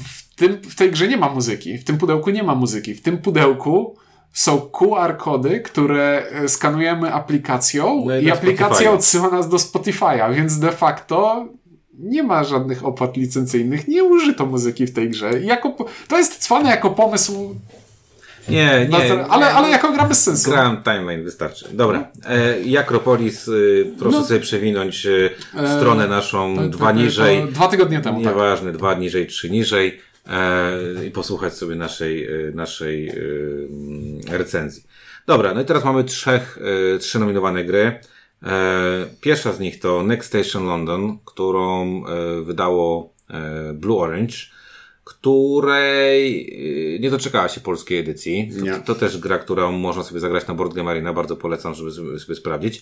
[0.04, 2.95] w, tym, w tej grze nie ma muzyki, w tym pudełku nie ma muzyki.
[2.95, 3.97] W tym pudełku
[4.34, 10.36] są QR kody, które e, skanujemy aplikacją no i, i aplikacja odsyła nas do Spotify'a,
[10.36, 11.48] więc de facto
[12.00, 15.39] nie ma żadnych opłat licencyjnych, nie użyto muzyki w tej grze.
[15.39, 15.76] Jako,
[16.08, 17.56] to jest cwane jako pomysł
[18.50, 19.26] nie, nie.
[19.26, 20.52] ale, ale jako gra bez sensu.
[20.52, 21.65] Grałem timeline, wystarczy.
[21.74, 22.12] Dobra.
[22.26, 24.26] E, Jakropolis, y, proszę no.
[24.26, 27.44] sobie przewinąć y, e, stronę naszą tak, dwa tak, niżej.
[27.44, 28.24] Dwa tygodnie temu.
[28.24, 28.34] Tak.
[28.34, 28.78] Nieważne, tak.
[28.78, 30.02] dwa niżej, trzy niżej.
[30.27, 33.13] E, I posłuchać sobie naszej, e, naszej e,
[34.38, 34.84] recenzji.
[35.27, 36.60] Dobra, no i teraz mamy trzech,
[36.99, 37.99] trzy nominowane gry.
[39.21, 42.03] Pierwsza z nich to Next Station London, którą
[42.43, 43.13] wydało
[43.73, 44.36] Blue Orange
[45.21, 46.49] której
[46.95, 48.51] y, nie doczekała się polskiej edycji.
[48.65, 51.13] To, to, też gra, którą można sobie zagrać na Board Game Arena.
[51.13, 52.81] Bardzo polecam, żeby sobie, sprawdzić.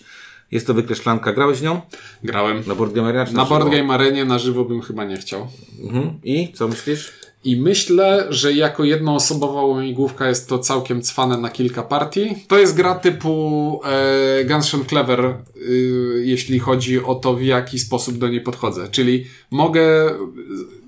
[0.50, 1.32] Jest to wykreślanka.
[1.32, 1.80] Grałeś nią?
[2.24, 2.62] Grałem.
[2.66, 3.24] Na Board Game Arena?
[3.24, 5.48] na, na Board Game Arenie na żywo bym chyba nie chciał.
[5.82, 6.10] Mhm.
[6.24, 7.12] I co myślisz?
[7.44, 12.36] I myślę, że jako jednoosobowa łamigłówka jest to całkiem cwane na kilka partii.
[12.48, 18.18] To jest gra typu e, Guns Clever, y, jeśli chodzi o to, w jaki sposób
[18.18, 18.88] do niej podchodzę.
[18.90, 20.10] Czyli mogę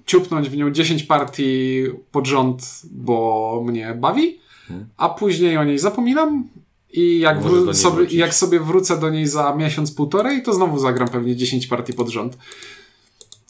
[0.07, 4.39] ciupnąć w nią 10 partii pod rząd, bo mnie bawi,
[4.97, 6.49] a później o niej zapominam
[6.93, 11.09] i jak, wró- sobie, jak sobie wrócę do niej za miesiąc, półtorej, to znowu zagram
[11.09, 12.39] pewnie 10 partii pod rząd.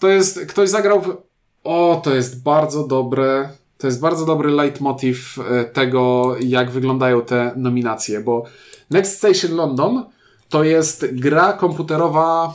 [0.01, 1.17] To jest, ktoś zagrał w...
[1.65, 7.53] O, to jest bardzo dobre, to jest bardzo dobry leitmotiv e, tego, jak wyglądają te
[7.57, 8.45] nominacje, bo
[8.91, 10.05] Next Station London
[10.49, 12.55] to jest gra komputerowa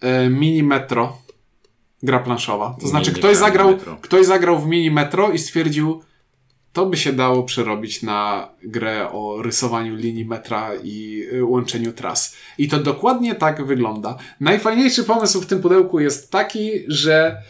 [0.00, 1.16] e, mini metro
[2.02, 2.76] gra planszowa.
[2.80, 6.02] To znaczy, ktoś zagrał, ktoś zagrał w mini metro i stwierdził,
[6.72, 12.36] to by się dało przerobić na grę o rysowaniu linii metra i y, łączeniu tras.
[12.58, 14.16] I to dokładnie tak wygląda.
[14.40, 17.42] Najfajniejszy pomysł w tym pudełku jest taki, że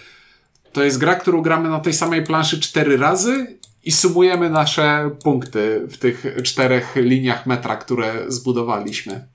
[0.72, 5.86] to jest gra, którą gramy na tej samej planszy cztery razy i sumujemy nasze punkty
[5.90, 9.26] w tych czterech liniach metra, które zbudowaliśmy.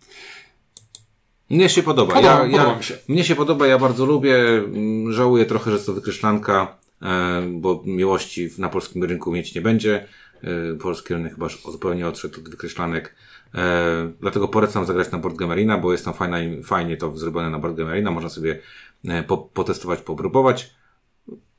[1.53, 2.13] Mnie się podoba.
[2.13, 2.97] Podoba, ja, podoba mi się.
[3.07, 4.35] Mnie się podoba, ja bardzo lubię.
[4.37, 10.07] Mm, żałuję trochę, że to wykreślanka, e, bo miłości na polskim rynku mieć nie będzie.
[10.43, 13.15] E, polski rynek chyba zupełnie odszedł od wykreślanek.
[13.55, 17.59] E, dlatego polecam zagrać na Board Gamerina, bo jest tam fajna, fajnie to zrobione na
[17.59, 18.11] Board Gamerina.
[18.11, 18.59] Można sobie
[19.27, 20.71] po, potestować, popróbować.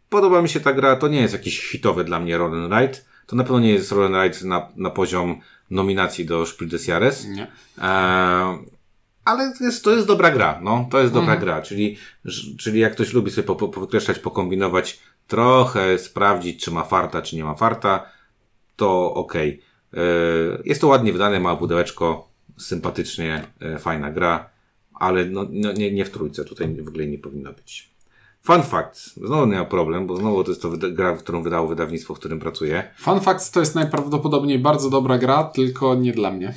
[0.08, 0.96] Podoba mi się ta gra.
[0.96, 2.98] To nie jest jakiś hitowy dla mnie Roll Ride.
[3.26, 7.26] To na pewno nie jest Roll Ride na, na poziom nominacji do Spiel des Jahres.
[7.26, 7.46] Nie.
[7.78, 8.73] E,
[9.24, 11.40] ale to jest, to jest dobra gra, no, to jest dobra mhm.
[11.40, 11.96] gra, czyli,
[12.58, 13.86] czyli jak ktoś lubi sobie po, po,
[14.22, 18.06] pokombinować, trochę sprawdzić, czy ma farta, czy nie ma farta,
[18.76, 19.62] to okej.
[19.92, 20.62] Okay.
[20.64, 24.50] Jest to ładnie wydane, ma pudełeczko, sympatycznie, e, fajna gra,
[24.94, 27.94] ale no, no, nie, nie w trójce, tutaj w ogóle nie powinno być.
[28.42, 29.14] Fun Facts.
[29.16, 32.38] Znowu nie ma problem, bo znowu to jest to gra, którą wydało wydawnictwo, w którym
[32.38, 32.90] pracuję.
[32.98, 36.54] Fun Facts to jest najprawdopodobniej bardzo dobra gra, tylko nie dla mnie.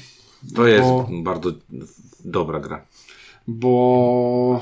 [0.56, 0.90] To jest
[1.24, 1.52] bardzo
[2.28, 2.86] dobra gra.
[3.48, 4.62] Bo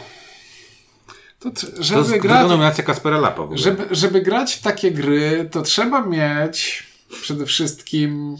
[1.39, 1.49] to,
[1.79, 3.57] żeby to jest grać, nominacja Kaspera Lapa w ogóle.
[3.57, 6.83] Żeby, żeby grać w takie gry, to trzeba mieć
[7.21, 8.37] przede wszystkim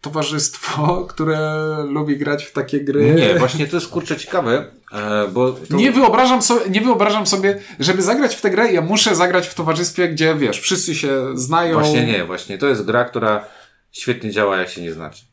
[0.00, 1.38] towarzystwo, które
[1.88, 3.14] lubi grać w takie gry.
[3.14, 5.52] Nie, właśnie to jest kurczę ciekawe, e, bo...
[5.52, 5.76] To...
[5.76, 9.54] Nie, wyobrażam sobie, nie wyobrażam sobie, żeby zagrać w tę grę, ja muszę zagrać w
[9.54, 11.74] towarzystwie, gdzie wiesz, wszyscy się znają.
[11.74, 13.44] Właśnie nie, właśnie to jest gra, która
[13.92, 15.27] świetnie działa, jak się nie znaczy.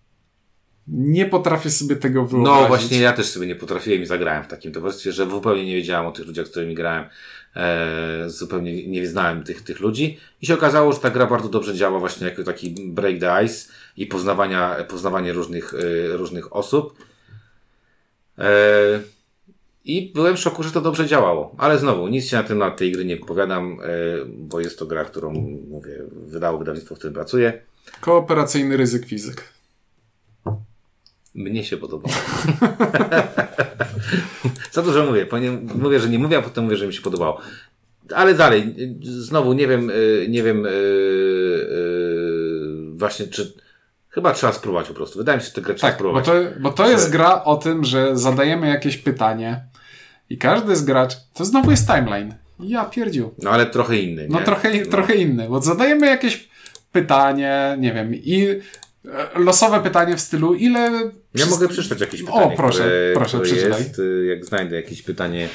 [0.88, 2.62] Nie potrafię sobie tego wyobrazić.
[2.62, 5.76] No właśnie, ja też sobie nie potrafiłem i zagrałem w takim towarzystwie, że zupełnie nie
[5.76, 7.06] wiedziałem o tych ludziach, z którymi grałem.
[7.56, 10.20] E, zupełnie nie znałem tych, tych ludzi.
[10.42, 13.72] I się okazało, że ta gra bardzo dobrze działa właśnie jako taki break the ice
[13.98, 16.98] i poznawania, poznawanie różnych, e, różnych osób.
[18.38, 19.00] E,
[19.86, 21.56] I byłem w szoku, że to dobrze działało.
[21.58, 23.86] Ale znowu, nic się na tym na tej gry nie wypowiadam, e,
[24.28, 25.32] bo jest to gra, którą,
[25.70, 27.62] mówię, wydało wydawnictwo, w którym pracuję.
[28.02, 29.55] Kooperacyjny ryzyk fizyk.
[31.36, 32.10] Mnie się podoba.
[34.72, 35.28] Za dużo mówię.
[35.76, 37.42] Mówię, że nie mówię, a potem mówię, że mi się podobało.
[38.16, 41.68] Ale dalej, znowu nie wiem, y, nie wiem, y, y,
[42.96, 43.54] właśnie czy
[44.16, 45.18] Chyba trzeba spróbować po prostu.
[45.18, 46.26] Wydaje mi się, że tę grę trzeba Tak, bo spróbować.
[46.26, 49.64] to, bo to jest gra o tym, że zadajemy jakieś pytanie
[50.30, 52.34] i każdy z gracz, to znowu jest timeline.
[52.60, 53.34] Ja pierdził.
[53.44, 54.28] No ale trochę inny.
[54.30, 54.46] No nie?
[54.46, 56.50] trochę, trochę inny, bo zadajemy jakieś
[56.92, 58.48] pytanie, nie wiem, i
[59.36, 61.12] losowe pytanie w stylu, ile...
[61.36, 62.54] Ja mogę przeczytać jakieś pytanie.
[62.54, 63.84] O, proszę, które, proszę, które przeczytaj.
[63.84, 65.50] jest, y, jak znajdę jakieś pytanie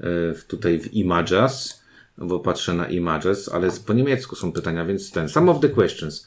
[0.00, 0.04] y,
[0.48, 1.82] tutaj w Images,
[2.18, 5.28] bo patrzę na Images, ale po niemiecku są pytania, więc ten.
[5.28, 6.26] Some of the questions.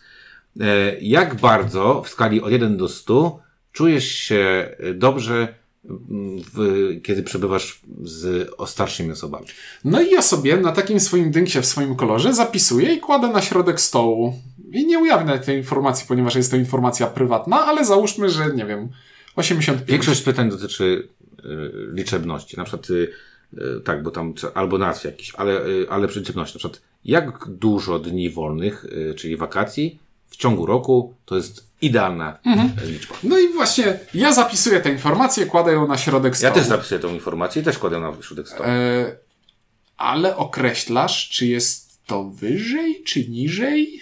[0.60, 3.40] E, Jak bardzo w skali od 1 do 100
[3.72, 5.48] czujesz się y, dobrze,
[6.54, 9.46] w, kiedy przebywasz z o starszymi osobami?
[9.84, 13.42] No i ja sobie na takim swoim dynksie w swoim kolorze zapisuję i kładę na
[13.42, 14.34] środek stołu.
[14.78, 18.90] I nie ujawnię tej informacji, ponieważ jest to informacja prywatna, ale załóżmy, że nie wiem,
[19.36, 19.90] 85.
[19.92, 21.08] Większość pytań dotyczy
[21.40, 21.44] y,
[21.94, 22.58] liczebności.
[22.58, 22.94] Na przykład, y,
[23.54, 26.56] y, tak, bo tam, albo nazw jakichś, ale, y, ale przy liczebności.
[26.56, 32.38] Na przykład, jak dużo dni wolnych, y, czyli wakacji, w ciągu roku to jest idealna
[32.46, 32.72] Mhm.
[32.86, 33.16] liczba.
[33.24, 36.50] No i właśnie ja zapisuję tę informację, kładę ją na środek stołu.
[36.50, 38.64] Ja też zapisuję tą informację i też kładę na środek stołu.
[38.70, 39.16] E,
[39.98, 44.02] ale określasz, czy jest to wyżej, czy niżej?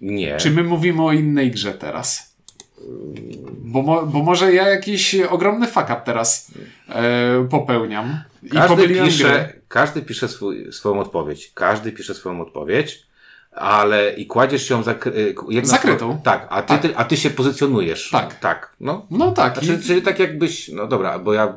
[0.00, 0.36] Nie.
[0.36, 2.34] Czy my mówimy o innej grze teraz?
[3.62, 6.50] Bo, mo, bo może ja jakiś ogromny fuck up teraz
[6.88, 8.20] e, popełniam.
[8.42, 9.04] I Każdy grę.
[9.04, 11.50] pisze, każdy pisze swój, swoją odpowiedź.
[11.54, 13.06] Każdy pisze swoją odpowiedź,
[13.52, 16.20] ale i kładziesz ją zakry, jedna Zakrytą.
[16.24, 16.82] Tak, a ty, Tak.
[16.82, 18.10] Ty, a ty się pozycjonujesz.
[18.10, 18.38] Tak.
[18.40, 18.76] Tak.
[18.80, 19.52] No, No tak.
[19.54, 21.54] Znaczy, i- czyli tak jakbyś, no dobra, bo ja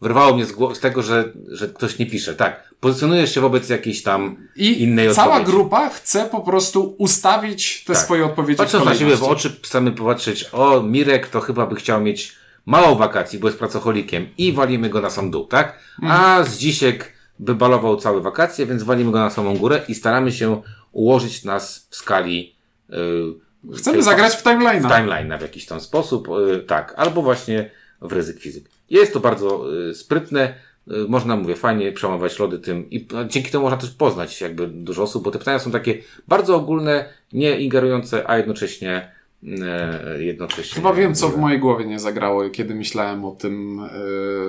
[0.00, 2.34] wyrwało mnie z, głowy, z tego, że, że ktoś nie pisze.
[2.34, 5.52] Tak, pozycjonujesz się wobec jakiejś tam I innej cała odpowiedzi.
[5.52, 8.02] grupa chce po prostu ustawić te Tak.
[8.02, 11.76] swoje odpowiedzi Patrząc w na siebie w oczy, chcemy popatrzeć, o, Mirek to chyba by
[11.76, 12.32] chciał mieć
[12.66, 15.78] mało wakacji, bo jest pracocholikiem i walimy go na sam dół, tak?
[16.02, 16.20] Mhm.
[16.22, 20.32] A z dzisiek by balował całe wakacje, więc walimy go na samą górę i staramy
[20.32, 22.56] się ułożyć nas w skali
[22.88, 24.96] yy, Chcemy zagrać w w timeline'a.
[24.96, 28.64] timeline w jakiś tam sposób, y, tak, albo właśnie w ryzyk fizyk.
[28.90, 30.54] Jest to bardzo y, sprytne,
[30.88, 34.66] y, można, mówię, fajnie przełamywać lody tym i no, dzięki temu można też poznać jakby
[34.66, 39.10] dużo osób, bo te pytania są takie bardzo ogólne, nie ingerujące, a jednocześnie
[39.42, 40.74] y, jednocześnie...
[40.74, 43.80] Chyba wiem, co w mojej głowie nie zagrało, kiedy myślałem o tym,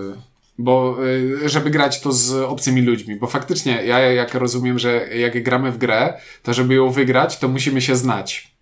[0.09, 0.15] yy,
[0.59, 0.97] bo
[1.45, 5.77] żeby grać to z obcymi ludźmi, bo faktycznie ja jak rozumiem, że jak gramy w
[5.77, 8.57] grę, to żeby ją wygrać, to musimy się znać.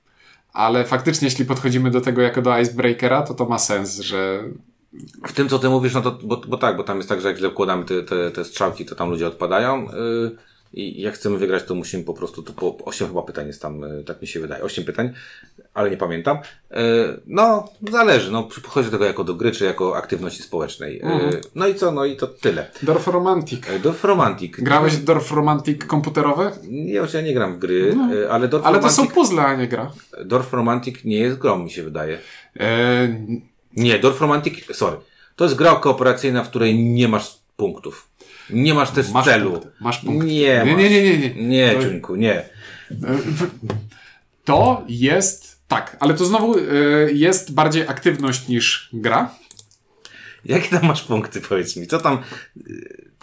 [0.54, 4.44] Ale faktycznie, jeśli podchodzimy do tego jako do icebreakera, to to ma sens, że
[5.28, 7.28] W tym, co ty mówisz, no to, bo, bo tak, bo tam jest tak, że
[7.28, 9.84] jak źle wkładamy te, te, te strzałki, to tam ludzie odpadają.
[9.84, 10.36] Yy,
[10.74, 13.82] I jak chcemy wygrać, to musimy po prostu, to po 8 chyba pytań jest tam,
[13.82, 15.14] yy, tak mi się wydaje, 8 pytań,
[15.74, 16.38] ale nie pamiętam.
[16.72, 16.78] Yy,
[17.28, 20.96] no, zależy, no, podchodzi do tego jako do gry, czy jako aktywności społecznej.
[20.98, 22.72] Yy, No i co, no i to tyle.
[22.84, 23.68] Dorf Romantic.
[23.68, 24.56] Yy, Dorf Romantic.
[24.58, 26.52] Grałeś w Dorf Romantic komputerowe?
[26.70, 29.56] Już ja nie gram w gry, yy, ale Dorf Ale to Romantic, są puzzle, a
[29.56, 29.92] nie gra.
[30.26, 32.20] Dorf Romantic nie jest grą, mi się wydaje.
[32.60, 33.42] Eee,
[33.76, 34.98] Nie, Dorf Romantic, sorry.
[35.36, 38.08] To jest gra kooperacyjna, w której nie masz punktów.
[38.50, 39.52] Nie masz też masz celu.
[39.52, 40.26] punkty, Masz punkty.
[40.26, 41.48] Nie, nie, nie, nie, nie, nie.
[41.48, 42.50] Nie, To- Ciuńku, nie.
[44.44, 45.56] To jest.
[45.68, 46.62] Tak, ale to znowu y,
[47.14, 49.36] jest bardziej aktywność niż gra.
[50.46, 51.88] Jakie tam masz punkty, powiedz mi?
[51.88, 52.18] Co tam...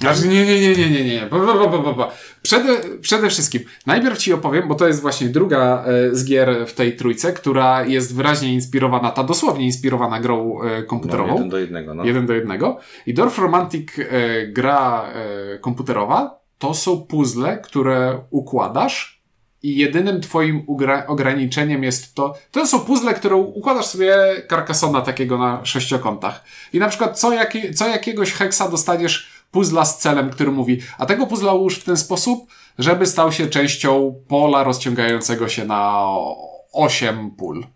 [0.00, 1.26] Znaczy, nie, nie, nie, nie, nie, nie.
[1.30, 2.10] Ba, ba, ba, ba, ba.
[2.42, 6.74] Przede, przede wszystkim, najpierw ci opowiem, bo to jest właśnie druga e, z gier w
[6.74, 11.32] tej trójce, która jest wyraźnie inspirowana, ta dosłownie inspirowana grą e, No, komputerową.
[11.34, 12.04] jeden do jednego, no.
[12.04, 12.78] Jeden do jednego.
[13.06, 15.12] I Dorf Romantic e, gra
[15.60, 19.21] komputerowa to są puzzle, które układasz
[19.62, 20.64] i jedynym twoim
[21.06, 24.16] ograniczeniem jest to, to są puzzle, które układasz sobie
[24.50, 26.44] Carcassona takiego na sześciokątach.
[26.72, 27.30] I na przykład co,
[27.74, 31.96] co jakiegoś heksa dostaniesz puzzla z celem, który mówi, a tego puzzla ułóż w ten
[31.96, 32.46] sposób,
[32.78, 36.08] żeby stał się częścią pola rozciągającego się na
[36.72, 37.66] osiem pól.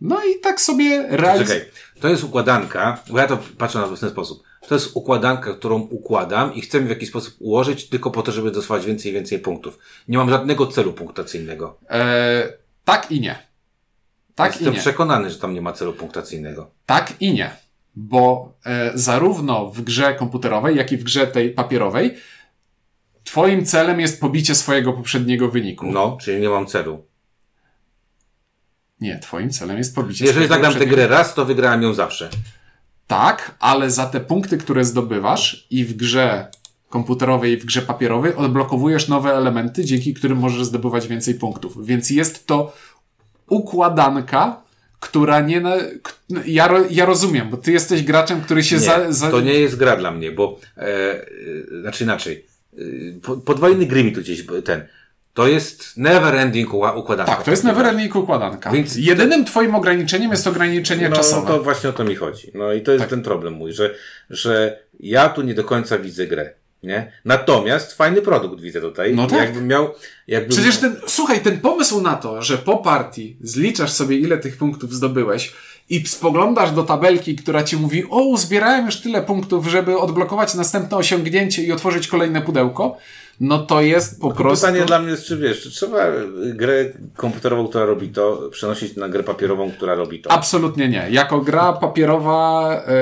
[0.00, 1.62] No i tak sobie realizujesz.
[2.00, 4.42] To jest układanka, bo ja to patrzę na to w ten sposób.
[4.68, 8.50] To jest układanka, którą układam i chcę w jakiś sposób ułożyć tylko po to, żeby
[8.50, 9.78] dostawać więcej i więcej punktów.
[10.08, 11.78] Nie mam żadnego celu punktacyjnego.
[11.90, 12.52] E,
[12.84, 13.38] tak i nie.
[14.34, 14.80] Tak Jestem i nie.
[14.80, 16.70] przekonany, że tam nie ma celu punktacyjnego.
[16.86, 17.50] Tak i nie.
[17.96, 22.16] Bo e, zarówno w grze komputerowej, jak i w grze tej papierowej,
[23.24, 25.92] twoim celem jest pobicie swojego poprzedniego wyniku.
[25.92, 27.04] No, czyli nie mam celu.
[29.00, 32.30] Nie, twoim celem jest pobicie Jeżeli swojego zagram tę grę raz, to wygrałem ją zawsze.
[33.10, 36.48] Tak, ale za te punkty, które zdobywasz i w grze
[36.88, 41.86] komputerowej, i w grze papierowej odblokowujesz nowe elementy, dzięki którym możesz zdobywać więcej punktów.
[41.86, 42.76] Więc jest to
[43.48, 44.62] układanka,
[45.00, 45.60] która nie...
[45.60, 45.74] Na...
[46.46, 49.12] Ja, ja rozumiem, bo ty jesteś graczem, który się Nie, za...
[49.12, 49.30] za...
[49.30, 51.26] to nie jest gra dla mnie, bo e, e,
[51.80, 52.46] znaczy inaczej.
[52.78, 52.80] E,
[53.22, 54.86] po, podwojny gry mi tu gdzieś ten.
[55.40, 57.34] To jest never ending układanka.
[57.34, 58.70] Tak, to jest neverending układanka.
[58.70, 61.46] Więc- Jedynym twoim ograniczeniem jest ograniczenie no, czasowe.
[61.46, 62.50] to właśnie o to mi chodzi.
[62.54, 63.10] No i to jest Tak.
[63.10, 63.94] ten problem mój, że,
[64.30, 66.50] że ja tu nie do końca widzę grę.
[66.82, 67.12] Nie?
[67.24, 69.14] Natomiast fajny produkt widzę tutaj.
[69.14, 69.38] No tak.
[69.38, 69.88] Jakbym miał.
[70.28, 70.50] Jakbym...
[70.50, 74.94] Przecież ten, słuchaj, ten pomysł na to, że po partii zliczasz sobie ile tych punktów
[74.94, 75.52] zdobyłeś
[75.90, 80.96] i spoglądasz do tabelki, która ci mówi, o, uzbierałem już tyle punktów, żeby odblokować następne
[80.96, 82.98] osiągnięcie i otworzyć kolejne pudełko,
[83.40, 84.66] no to jest po prostu...
[84.66, 86.06] Pytanie dla mnie jest, czy wiesz, czy trzeba
[86.54, 86.84] grę
[87.16, 90.30] komputerową, która robi to, przenosić na grę papierową, która robi to?
[90.30, 91.06] Absolutnie nie.
[91.10, 92.92] Jako gra papierowa e,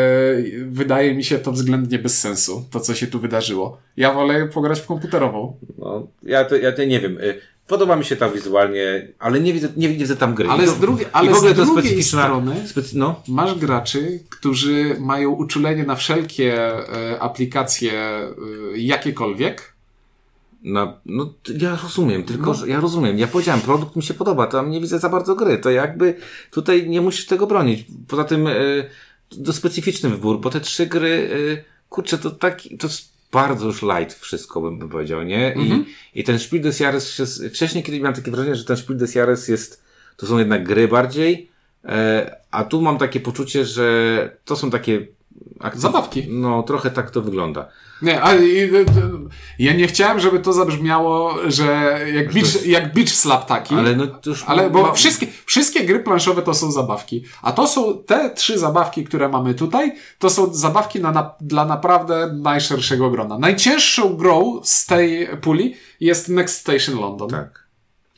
[0.68, 3.78] wydaje mi się to względnie bez sensu, to co się tu wydarzyło.
[3.96, 5.56] Ja wolę pograć w komputerową.
[5.78, 7.18] No, ja, to, ja to nie wiem.
[7.18, 10.48] Y, Podoba mi się ta wizualnie, ale nie widzę, nie widzę tam gry.
[10.48, 13.22] Ale to- z drugiej- i ale w ogóle z to drugiej specyficzna, strony- Specy, no,
[13.28, 16.54] Masz graczy, którzy mają uczulenie na wszelkie
[17.12, 18.28] e, aplikacje e,
[18.76, 19.72] jakiekolwiek.
[20.62, 23.18] Na, no, ja rozumiem, tylko że ja rozumiem.
[23.18, 25.58] Ja powiedziałem, produkt mi się podoba, tam nie widzę za bardzo gry.
[25.58, 26.14] To jakby
[26.50, 27.86] tutaj nie musisz tego bronić.
[28.08, 28.90] Poza tym y,
[29.44, 33.82] to specyficzny wybór, bo te trzy gry, y, kurczę, to taki, to jest bardzo już
[33.82, 35.54] light wszystko, bym, bym powiedział, nie?
[35.58, 35.84] I,
[36.20, 39.14] I ten Spiel des Jahres, się, wcześniej kiedyś miałem takie wrażenie, że ten Spiel des
[39.14, 39.82] Jahres jest,
[40.16, 41.50] to są jednak gry bardziej,
[41.84, 45.06] e, a tu mam takie poczucie, że to są takie
[45.74, 46.26] Zabawki.
[46.30, 47.68] No, trochę tak to wygląda.
[48.02, 48.40] Nie, ale
[49.58, 53.74] ja nie chciałem, żeby to zabrzmiało, że jak beach, jak beach slap taki.
[53.74, 57.24] Ale no to już Ale bo ma- wszystkie, wszystkie gry planszowe to są zabawki.
[57.42, 61.64] A to są te trzy zabawki, które mamy tutaj, to są zabawki na, na, dla
[61.64, 63.38] naprawdę najszerszego grona.
[63.38, 67.28] Najcięższą grą z tej puli jest Next Station London.
[67.28, 67.68] Tak.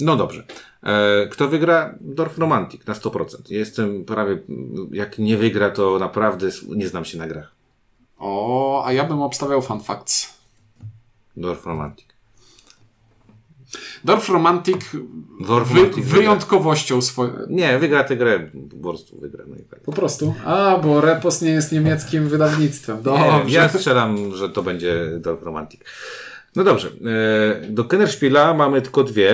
[0.00, 0.44] No dobrze.
[0.82, 1.94] E, kto wygra?
[2.00, 3.36] Dorf Romantic na 100%.
[3.50, 4.38] Jestem prawie,
[4.90, 7.52] jak nie wygra, to naprawdę nie znam się na grach.
[8.18, 10.38] O, a ja bym obstawiał Fun Facts.
[11.36, 12.06] Dorf Romantic.
[14.04, 14.80] Dorf Romantic,
[15.40, 16.18] Dorf wy, Romantic wygra.
[16.18, 17.32] wyjątkowością swoją.
[17.48, 18.50] Nie, wygra tę grę.
[18.70, 19.44] Po prostu wygra.
[19.48, 19.80] No i tak.
[19.80, 20.34] Po prostu.
[20.44, 22.96] A, bo Repos nie jest niemieckim wydawnictwem.
[22.96, 23.56] Nie, Dobrze.
[23.56, 25.80] ja strzelam, że to będzie Dorf Romantic.
[26.56, 26.88] No dobrze.
[26.88, 29.32] E, do Kennerspiela mamy tylko dwie.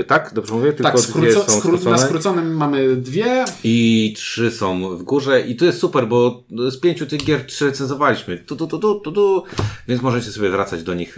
[0.00, 0.30] E, tak?
[0.34, 0.72] Dobrze mówię?
[0.72, 3.44] Tylko Tak, dwie skróco, są skró, na skróconym mamy dwie.
[3.64, 7.64] I trzy są w górze i to jest super, bo z pięciu tych gier trzy
[7.66, 8.38] recenzowaliśmy.
[8.38, 9.42] Tu, tu, tu, tu, tu, tu.
[9.88, 11.16] Więc możecie sobie wracać do nich,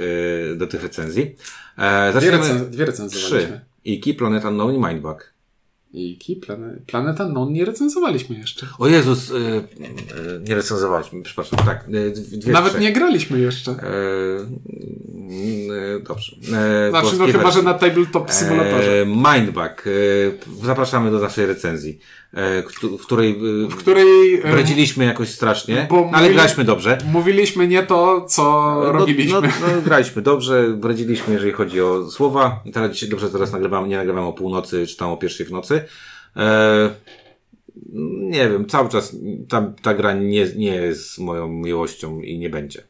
[0.52, 1.22] e, do tych recenzji.
[1.78, 3.38] E, Dwie, zaczniemy recen, dwie recenzowaliśmy.
[3.38, 3.60] trzy.
[3.84, 5.32] Iki, Planet Unknown i Mindbug.
[5.92, 8.66] I Ki, Plane, Planeta Non nie recenzowaliśmy jeszcze.
[8.78, 9.62] O Jezus, e, e,
[10.48, 11.84] nie recenzowaliśmy, przepraszam, tak.
[11.88, 12.80] dwie, Nawet trzy.
[12.80, 13.74] nie graliśmy jeszcze.
[15.28, 16.36] Mm, e, dobrze.
[16.90, 18.30] Znaczy, no chyba, że na Tabletop.
[18.30, 19.84] E, Mindbug.
[19.86, 21.98] E, zapraszamy do naszej recenzji,
[22.98, 23.34] w której
[23.70, 26.98] w której Bredziliśmy jakoś strasznie, ale mówili- graliśmy dobrze.
[27.12, 28.42] mówiliśmy nie to, co
[28.84, 29.40] No, robiliśmy.
[29.40, 32.62] No, no, graliśmy dobrze, bredziliśmy, jeżeli chodzi o słowa.
[32.64, 35.52] I teraz dzisiaj dobrze teraz nagrywamy, nie nagrywamy o północy, czy tam o pierwszej w
[35.52, 35.84] nocy.
[38.20, 39.16] Nie wiem, cały czas
[39.48, 42.82] ta, ta gra nie, nie jest moją miłością i nie będzie.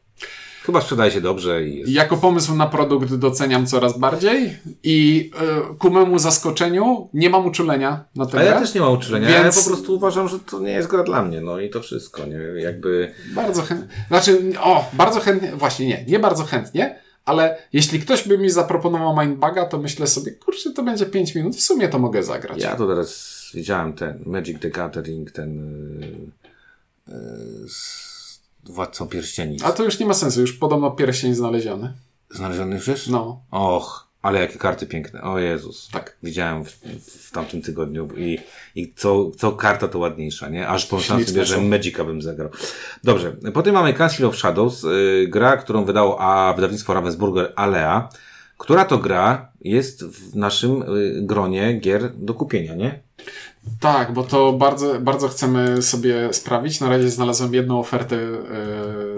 [0.63, 1.91] Chyba sprzedaje się dobrze i jest.
[1.91, 5.31] Jako pomysł na produkt doceniam coraz bardziej i
[5.71, 9.27] e, ku memu zaskoczeniu nie mam uczulenia na tę A ja też nie mam uczulenia,
[9.27, 11.81] Więc- ja po prostu uważam, że to nie jest gra dla mnie, no i to
[11.81, 12.61] wszystko, nie?
[12.61, 13.13] Jakby...
[13.35, 13.87] Bardzo chętnie.
[14.07, 15.51] Znaczy, o, bardzo chętnie.
[15.55, 20.31] Właśnie nie, nie bardzo chętnie, ale jeśli ktoś by mi zaproponował Mindbuga, to myślę sobie,
[20.31, 22.61] kurczę, to będzie 5 minut, w sumie to mogę zagrać.
[22.61, 25.57] Ja to teraz widziałem ten Magic the Gathering, ten
[27.07, 28.08] yy, yy, z
[28.63, 29.57] Władcą Pierścieni.
[29.63, 31.93] A to już nie ma sensu, już podobno pierścień znaleziony.
[32.29, 33.09] Znaleziony już jest?
[33.09, 33.41] No.
[33.51, 35.21] Och, ale jakie karty piękne.
[35.21, 35.89] O Jezus.
[35.91, 36.17] Tak.
[36.23, 38.39] Widziałem w, w tamtym tygodniu i,
[38.75, 40.67] i co, co karta to ładniejsza, nie?
[40.67, 41.61] Aż pomyślałem sobie, że.
[41.61, 42.49] Magica bym zagrał.
[43.03, 43.35] Dobrze.
[43.53, 48.09] Potem mamy Council of Shadows, yy, gra, którą wydało a wydawnictwo Ravensburger Alea,
[48.57, 52.99] która to gra jest w naszym yy, gronie gier do kupienia, nie?
[53.79, 56.79] Tak, bo to bardzo, bardzo chcemy sobie sprawić.
[56.81, 58.39] Na razie znalazłem jedną ofertę, yy,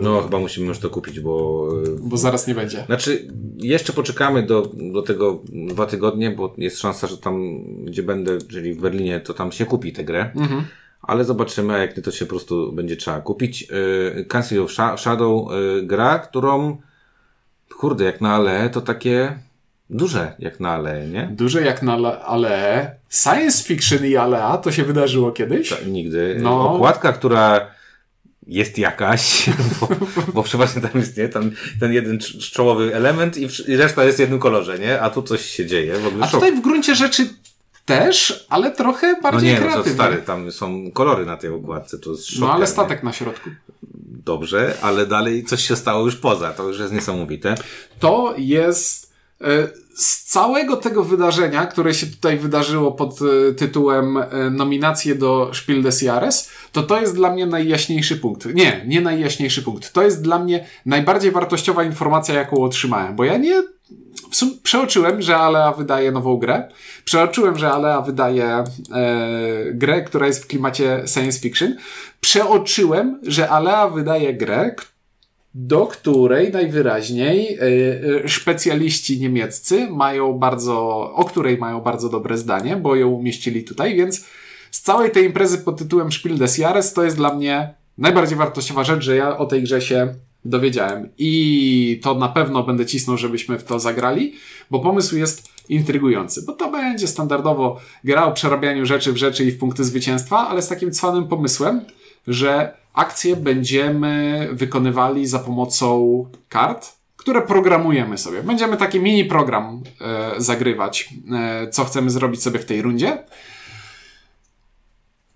[0.01, 2.83] No, chyba musimy już to kupić, bo yy, bo zaraz nie będzie.
[2.85, 3.27] Znaczy,
[3.57, 8.73] jeszcze poczekamy do, do tego dwa tygodnie, bo jest szansa, że tam, gdzie będę, czyli
[8.73, 10.31] w Berlinie, to tam się kupi tę grę.
[10.35, 10.63] Mhm.
[11.01, 13.61] Ale zobaczymy, jak nie, to się po prostu będzie trzeba kupić.
[14.15, 16.77] Yy, Council of Sha- Shadow, yy, gra, którą,
[17.79, 19.39] kurde, jak na ale, to takie
[19.91, 21.29] duże jak na ale, nie?
[21.31, 25.69] Duże jak na la- ale science fiction i alea to się wydarzyło kiedyś.
[25.69, 26.37] To nigdy.
[26.41, 26.73] No.
[26.73, 27.67] Okładka, która
[28.47, 29.49] jest jakaś,
[29.81, 29.87] bo,
[30.33, 31.29] bo przeważnie tam jest, nie?
[31.29, 35.01] Tam ten jeden cz- czołowy element i, i reszta jest w jednym kolorze, nie?
[35.01, 35.97] A tu coś się dzieje.
[35.99, 37.29] W ogóle A tutaj w gruncie rzeczy
[37.85, 39.93] też, ale trochę No bardziej nie, no to kreatywnie.
[39.93, 42.39] stary, tam są kolory na tej okładce, to jest szok.
[42.41, 43.49] No ale statek na środku.
[44.25, 47.55] Dobrze, ale dalej coś się stało już poza, to już jest niesamowite.
[47.99, 49.10] To jest
[49.93, 55.83] z całego tego wydarzenia, które się tutaj wydarzyło pod e, tytułem e, nominacje do Spiel
[55.83, 58.45] des Jahres, to to jest dla mnie najjaśniejszy punkt.
[58.45, 59.93] Nie, nie najjaśniejszy punkt.
[59.93, 63.63] To jest dla mnie najbardziej wartościowa informacja, jaką otrzymałem, bo ja nie
[64.31, 66.69] w przeoczyłem, że Alea wydaje nową grę.
[67.05, 68.63] Przeoczyłem, że Alea wydaje e,
[69.73, 71.75] grę, która jest w klimacie science fiction.
[72.21, 74.75] Przeoczyłem, że Alea wydaje grę,
[75.53, 77.61] do której najwyraźniej e,
[78.25, 80.79] e, specjaliści niemieccy mają bardzo,
[81.13, 84.25] o której mają bardzo dobre zdanie, bo ją umieścili tutaj, więc
[84.71, 88.83] z całej tej imprezy pod tytułem Spiel des Jahres to jest dla mnie najbardziej wartościowa
[88.83, 90.13] rzecz, że ja o tej grze się
[90.45, 91.09] dowiedziałem.
[91.17, 94.33] I to na pewno będę cisnął, żebyśmy w to zagrali,
[94.71, 99.51] bo pomysł jest intrygujący, bo to będzie standardowo gra o przerabianiu rzeczy w rzeczy i
[99.51, 101.81] w punkty zwycięstwa, ale z takim cwanym pomysłem,
[102.27, 108.43] że akcje będziemy wykonywali za pomocą kart, które programujemy sobie.
[108.43, 113.23] Będziemy taki mini program e, zagrywać, e, co chcemy zrobić sobie w tej rundzie.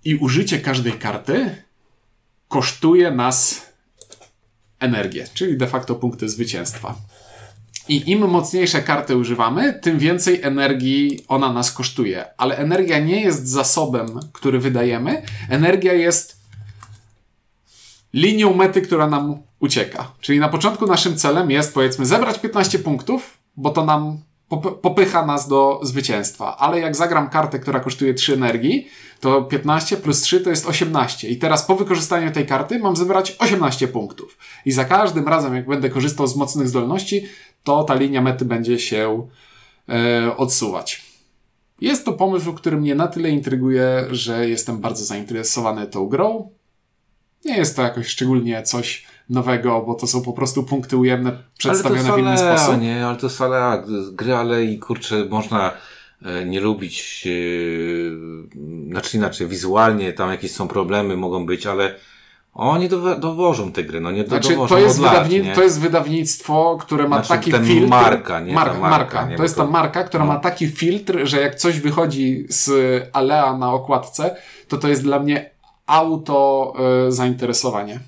[0.06, 1.56] I użycie każdej karty
[2.47, 3.66] kosztuje nas
[4.80, 6.95] energię, czyli de facto punkty zwycięstwa.
[7.88, 12.26] I im mocniejsze karty używamy, tym więcej energii ona nas kosztuje.
[12.38, 15.22] Ale energia nie jest zasobem, który wydajemy.
[15.49, 16.35] Energia jest
[18.16, 20.11] linią mety, która nam ucieka.
[20.22, 24.18] Czyli na początku naszym celem jest, powiedzmy, zebrać 15 punktów, bo to nam
[24.82, 26.57] popycha nas do zwycięstwa.
[26.57, 28.88] Ale jak zagram kartę, która kosztuje 3 energii,
[29.20, 31.30] to 15 plus 3 to jest 18.
[31.30, 34.38] I teraz po wykorzystaniu tej karty mam zebrać 18 punktów.
[34.66, 37.26] I za każdym razem, jak będę korzystał z mocnych zdolności,
[37.63, 39.28] to ta linia mety będzie się
[39.89, 41.05] e, odsuwać.
[41.82, 46.49] Jest to pomysł, który mnie na tyle intryguje, że jestem bardzo zainteresowany tą grą.
[47.46, 52.14] Nie jest to jakoś szczególnie coś nowego, bo to są po prostu punkty ujemne przedstawione
[52.14, 52.82] w inny sposób.
[52.82, 55.74] Nie, ale to sale gry, ale i kurczę, można
[56.26, 58.18] e, nie lubić, yy,
[58.89, 61.96] znaczy inaczej, wizualnie tam jakieś są problemy, mogą być, ale
[62.54, 65.54] oni do, dowożą te gry, no nie znaczy, dowożą to jest, wydawni nie?
[65.54, 67.89] to jest wydawnictwo, które ma znaczy, taki filtr.
[67.89, 68.54] Marka, nie?
[68.54, 68.89] Marka, marka.
[68.89, 69.26] marka.
[69.26, 70.34] Nie, to jest ta marka, która no.
[70.34, 72.70] ma taki filtr, że jak coś wychodzi z
[73.14, 74.36] Alea na okładce,
[74.68, 75.55] to to jest dla mnie
[75.86, 76.74] auto
[77.08, 78.00] y, zainteresowanie.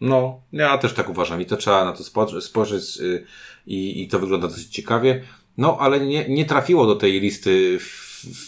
[0.00, 2.04] No, ja też tak uważam i to trzeba na to
[2.40, 3.24] spojrzeć y,
[3.66, 5.22] i, i to wygląda dosyć ciekawie.
[5.58, 7.78] No, ale nie, nie trafiło do tej listy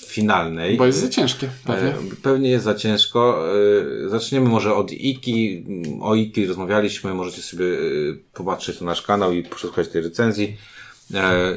[0.07, 0.77] finalnej.
[0.77, 1.91] Bo jest za ciężkie, pewnie.
[1.91, 3.45] E, pewnie jest za ciężko.
[4.07, 5.65] E, zaczniemy może od Iki.
[6.01, 7.67] O Iki rozmawialiśmy, możecie sobie
[8.35, 10.57] popatrzeć na nasz kanał i przesłuchać tej recenzji.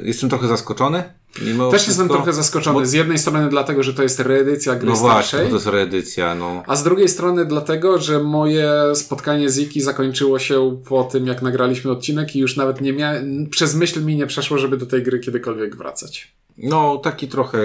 [0.04, 1.04] Jestem trochę zaskoczony.
[1.42, 2.80] Mimo Też jestem trochę zaskoczony.
[2.80, 2.86] Bo...
[2.86, 5.40] Z jednej strony dlatego, że to jest reedycja gry no starszej.
[5.40, 6.64] Właśnie, to jest reedycja, no.
[6.68, 11.42] A z drugiej strony dlatego, że moje spotkanie z Iki zakończyło się po tym, jak
[11.42, 15.04] nagraliśmy odcinek i już nawet nie miałem, przez myśl mi nie przeszło, żeby do tej
[15.04, 16.34] gry kiedykolwiek wracać.
[16.58, 17.58] No, taki trochę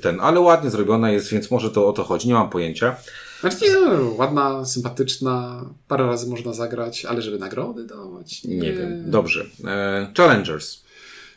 [0.00, 2.96] ten, ale ładnie zrobiona jest, więc może to o to chodzi, nie mam pojęcia.
[3.40, 8.44] Znaczy, nie, ładna, sympatyczna, parę razy można zagrać, ale żeby nagrody dawać?
[8.44, 9.10] Nie, nie wiem.
[9.10, 9.46] Dobrze.
[9.64, 10.83] E, Challengers.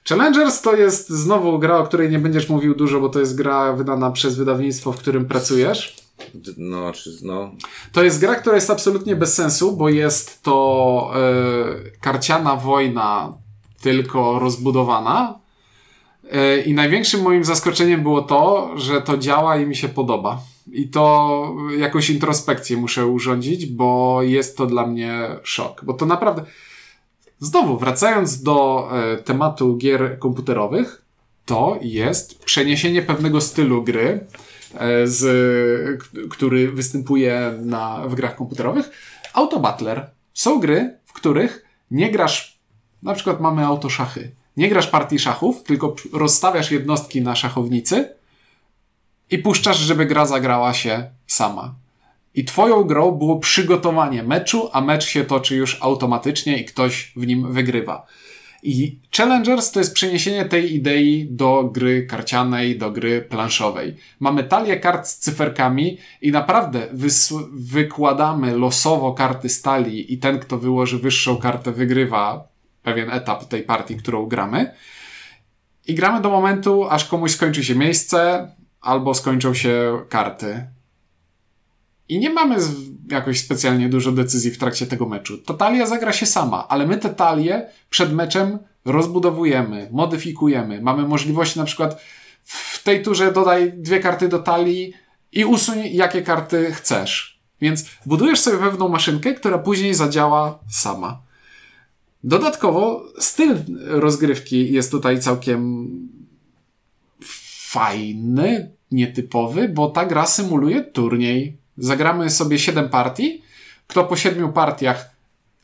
[0.10, 3.74] Challengers to jest znowu gra, o której nie będziesz mówił dużo, bo to jest gra
[3.74, 5.96] wydana przez wydawnictwo, w którym pracujesz.
[6.58, 7.52] No, czy, no.
[7.92, 13.34] To jest gra, która jest absolutnie bez sensu, bo jest to e, karciana wojna,
[13.82, 15.40] tylko rozbudowana
[16.32, 20.40] E, I największym moim zaskoczeniem było to, że to działa i mi się podoba.
[20.72, 25.82] I to jakąś introspekcję muszę urządzić, bo jest to dla mnie szok.
[25.86, 26.46] Bo to naprawdę.
[27.40, 31.06] Znowu, wracając do e, tematu gier komputerowych,
[31.46, 34.26] to jest przeniesienie pewnego stylu gry,
[34.74, 38.90] e, z, który występuje na, w grach komputerowych.
[39.34, 40.10] Auto Battler.
[40.34, 42.60] Są gry, w których nie grasz.
[43.04, 48.10] Na przykład mamy autoszachy nie grasz partii szachów, tylko rozstawiasz jednostki na szachownicy
[49.30, 51.76] i puszczasz, żeby gra zagrała się sama.
[52.38, 57.28] I twoją grą było przygotowanie meczu, a mecz się toczy już automatycznie i ktoś w
[57.28, 58.06] nim wygrywa.
[58.64, 63.96] I Challengers to jest przeniesienie tej idei do gry karcianej, do gry planszowej.
[64.20, 66.88] Mamy talię kart z cyferkami i naprawdę
[67.52, 72.48] wykładamy losowo karty stali i ten, kto wyłoży wyższą kartę, wygrywa
[72.84, 74.74] pewien etap tej partii, którą gramy.
[75.88, 80.77] I gramy do momentu, aż komuś skończy się miejsce, albo skończą się karty.
[82.10, 82.56] I nie mamy
[83.12, 85.38] jakoś specjalnie dużo decyzji w trakcie tego meczu.
[85.38, 90.82] To talia zagra się sama, ale my te talie przed meczem rozbudowujemy, modyfikujemy.
[90.82, 92.02] Mamy możliwość na przykład
[92.44, 94.94] w tej turze dodaj dwie karty do talii
[95.32, 97.40] i usuń jakie karty chcesz.
[97.62, 101.22] Więc budujesz sobie pewną maszynkę, która później zadziała sama.
[102.24, 103.56] Dodatkowo styl
[103.86, 105.90] rozgrywki jest tutaj całkiem
[107.68, 111.58] fajny, nietypowy, bo ta gra symuluje turniej.
[111.78, 113.42] Zagramy sobie 7 partii.
[113.88, 115.10] Kto po 7 partiach,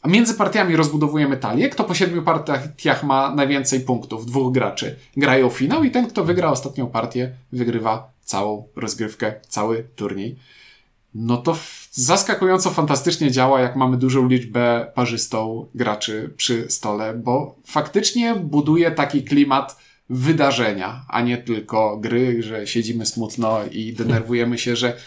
[0.01, 5.49] a między partiami rozbudowujemy talię, kto po 7 partiach ma najwięcej punktów, dwóch graczy, grają
[5.49, 10.35] finał i ten, kto wygra ostatnią partię, wygrywa całą rozgrywkę, cały turniej.
[11.15, 11.57] No to
[11.91, 19.23] zaskakująco fantastycznie działa, jak mamy dużą liczbę parzystą graczy przy stole, bo faktycznie buduje taki
[19.23, 19.77] klimat
[20.09, 24.97] wydarzenia, a nie tylko gry, że siedzimy smutno i denerwujemy się, że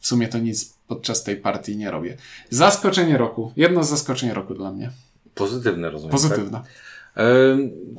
[0.00, 2.16] w sumie to nic podczas tej partii nie robię.
[2.50, 3.52] Zaskoczenie roku.
[3.56, 4.90] Jedno z zaskoczeń roku dla mnie.
[5.34, 6.12] Pozytywne, rozumiem.
[6.12, 6.50] Pozytywne.
[6.50, 6.62] Tak?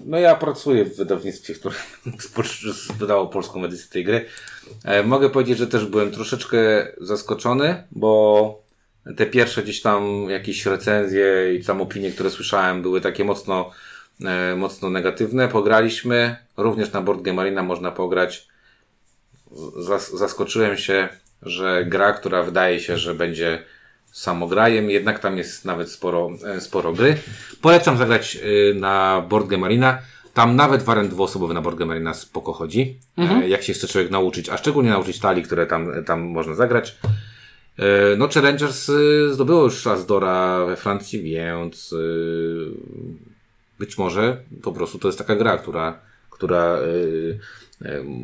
[0.06, 1.76] No ja pracuję w wydawnictwie, które
[2.99, 4.26] wydało polską edycję tej gry.
[5.06, 6.58] Mogę powiedzieć, że też byłem troszeczkę
[7.02, 8.62] zaskoczony, bo
[9.18, 13.72] te pierwsze gdzieś tam jakieś recenzje i tam opinie, które słyszałem, były takie mocno,
[14.26, 15.47] e, mocno negatywne.
[15.47, 18.47] Pograliśmy, również na Board Game Arena można pograć.
[19.80, 21.10] Zas zaskoczyłem się,
[21.41, 23.63] że gra, która wydaje się, że będzie
[24.11, 27.17] samograjem, jednak tam jest nawet sporo, e, sporo gry.
[27.61, 29.97] Polecam zagrać e, na Board Game Arena.
[30.33, 32.99] Tam nawet wariant dwuosobowy na Board Game Arena spoko chodzi.
[33.17, 33.49] E, mhm.
[33.49, 36.97] Jak się chce człowiek nauczyć, a szczególnie nauczyć talii, które tam, tam można zagrać.
[38.17, 38.91] No, Challengers
[39.31, 41.95] zdobyło już Dora we Francji, więc
[43.79, 46.77] być może po prostu to jest taka gra, która, która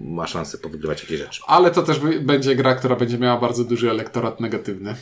[0.04, 1.42] ma szansę powygrywać jakieś rzeczy.
[1.48, 4.96] Ale to też będzie gra, która będzie miała bardzo duży elektorat negatywny.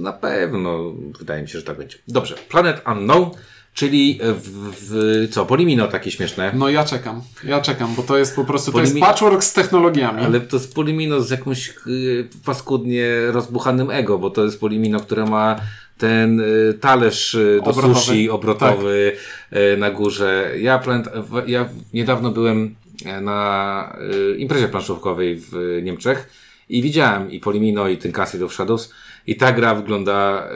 [0.00, 0.92] Na pewno.
[1.18, 1.98] Wydaje mi się, że tak będzie.
[2.08, 2.34] Dobrze.
[2.48, 3.30] Planet Unknown.
[3.74, 6.52] Czyli w, w, co, Polimino takie śmieszne.
[6.54, 8.90] No ja czekam, ja czekam, bo to jest po prostu, Polimi...
[8.90, 10.22] to jest patchwork z technologiami.
[10.22, 15.24] Ale to jest Polimino z jakimś y, paskudnie rozbuchanym ego, bo to jest Polimino, które
[15.24, 15.56] ma
[15.98, 17.94] ten y, talerz y, do obrotowy.
[17.94, 19.12] sushi obrotowy
[19.50, 19.78] tak.
[19.78, 20.50] na górze.
[20.60, 21.08] Ja, planet,
[21.46, 22.74] ja niedawno byłem
[23.22, 23.96] na
[24.32, 26.30] y, imprezie planszówkowej w Niemczech
[26.68, 28.92] i widziałem i Polimino i ten Castle of Shadows
[29.26, 30.48] i ta gra wygląda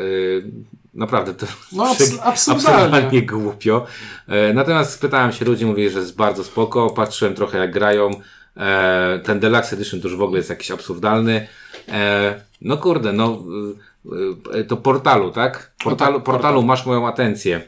[0.95, 1.85] naprawdę to no,
[2.23, 3.87] abs absurdalnie głupio.
[4.29, 8.11] E, natomiast spytałem się ludzi, mówili, że jest bardzo spoko, patrzyłem trochę jak grają.
[8.57, 11.47] E, ten Deluxe Edition to już w ogóle jest jakiś absurdalny.
[11.89, 13.43] E, no kurde, no
[14.69, 15.73] to portalu, tak?
[15.85, 17.63] Portalu, no tak, portalu masz moją atencję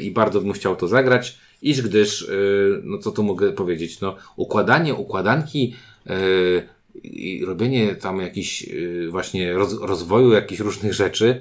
[0.00, 4.16] i bardzo bym chciał to zagrać iż gdyż, y, no co tu mogę powiedzieć, no
[4.36, 5.74] układanie układanki
[6.10, 6.68] y,
[7.02, 11.40] i robienie tam jakiś y, właśnie roz, rozwoju jakichś różnych rzeczy,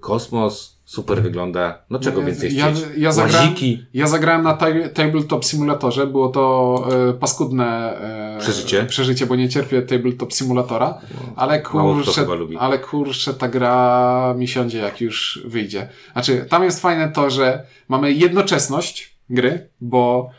[0.00, 1.78] kosmos, super wygląda.
[1.90, 2.84] No czego więcej ja, chcieć?
[2.96, 3.54] Ja, zagrałem,
[3.94, 4.58] ja zagrałem na
[4.94, 7.98] Tabletop Simulatorze, było to e, paskudne
[8.36, 8.84] e, przeżycie.
[8.84, 10.98] przeżycie, bo nie cierpię Tabletop Simulatora,
[11.36, 12.26] ale kurczę,
[12.58, 15.88] ale kurczę, ta gra mi siądzie jak już wyjdzie.
[16.12, 20.30] Znaczy, tam jest fajne to, że mamy jednoczesność gry, bo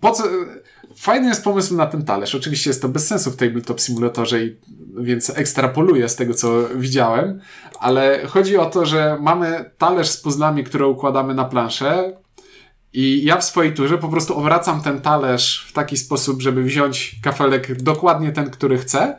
[0.00, 0.24] po co,
[0.96, 2.34] fajny jest pomysł na ten talerz.
[2.34, 4.56] Oczywiście jest to bez sensu w Tabletop Simulatorze, i,
[4.98, 7.40] więc ekstrapoluję z tego, co widziałem,
[7.80, 12.12] ale chodzi o to, że mamy talerz z puzzlami, które układamy na planszę
[12.92, 17.16] i ja w swojej turze po prostu obracam ten talerz w taki sposób, żeby wziąć
[17.22, 19.18] kafelek dokładnie ten, który chcę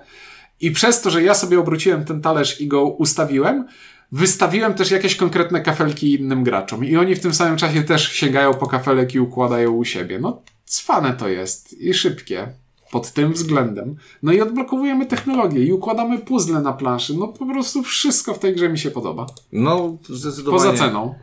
[0.61, 3.67] i przez to, że ja sobie obróciłem ten talerz i go ustawiłem,
[4.11, 8.53] wystawiłem też jakieś konkretne kafelki innym graczom i oni w tym samym czasie też sięgają
[8.53, 10.19] po kafelek i układają u siebie.
[10.19, 12.47] No, cwane to jest i szybkie
[12.91, 13.95] pod tym względem.
[14.23, 17.17] No i odblokowujemy technologię i układamy puzzle na planszy.
[17.17, 19.25] No po prostu wszystko w tej grze mi się podoba.
[19.51, 20.63] No, zdecydowanie.
[20.63, 21.15] Poza ceną.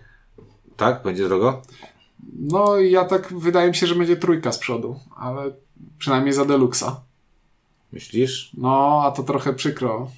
[0.77, 1.03] Tak?
[1.03, 1.63] Będzie drogo?
[2.39, 5.53] No, ja tak, wydaje mi się, że będzie trójka z przodu, ale
[5.99, 7.01] przynajmniej za deluxa.
[7.93, 8.51] Myślisz?
[8.59, 10.11] No, a to trochę przykro.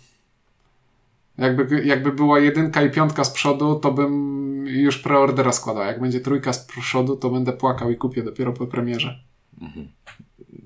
[1.38, 5.84] Jakby, jakby była jedynka i piątka z przodu, to bym już preordera składał.
[5.84, 9.20] Jak będzie trójka z przodu, to będę płakał i kupię dopiero po premierze.
[9.62, 9.88] Mhm.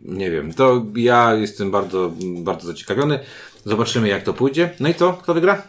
[0.04, 0.54] Nie wiem.
[0.54, 3.18] To ja jestem bardzo, bardzo zaciekawiony.
[3.64, 4.70] Zobaczymy, jak to pójdzie.
[4.80, 5.12] No i co?
[5.12, 5.62] Kto wygra?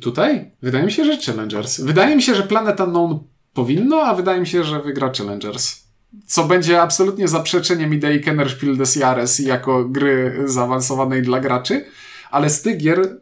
[0.00, 0.50] Tutaj?
[0.62, 1.80] Wydaje mi się, że Challengers.
[1.80, 3.18] Wydaje mi się, że Planet Unknown
[3.54, 5.82] powinno, a wydaje mi się, że wygra Challengers.
[6.26, 11.84] Co będzie absolutnie zaprzeczeniem idei Kennerspiel des Jahres jako gry zaawansowanej dla graczy,
[12.30, 13.20] ale z tych gier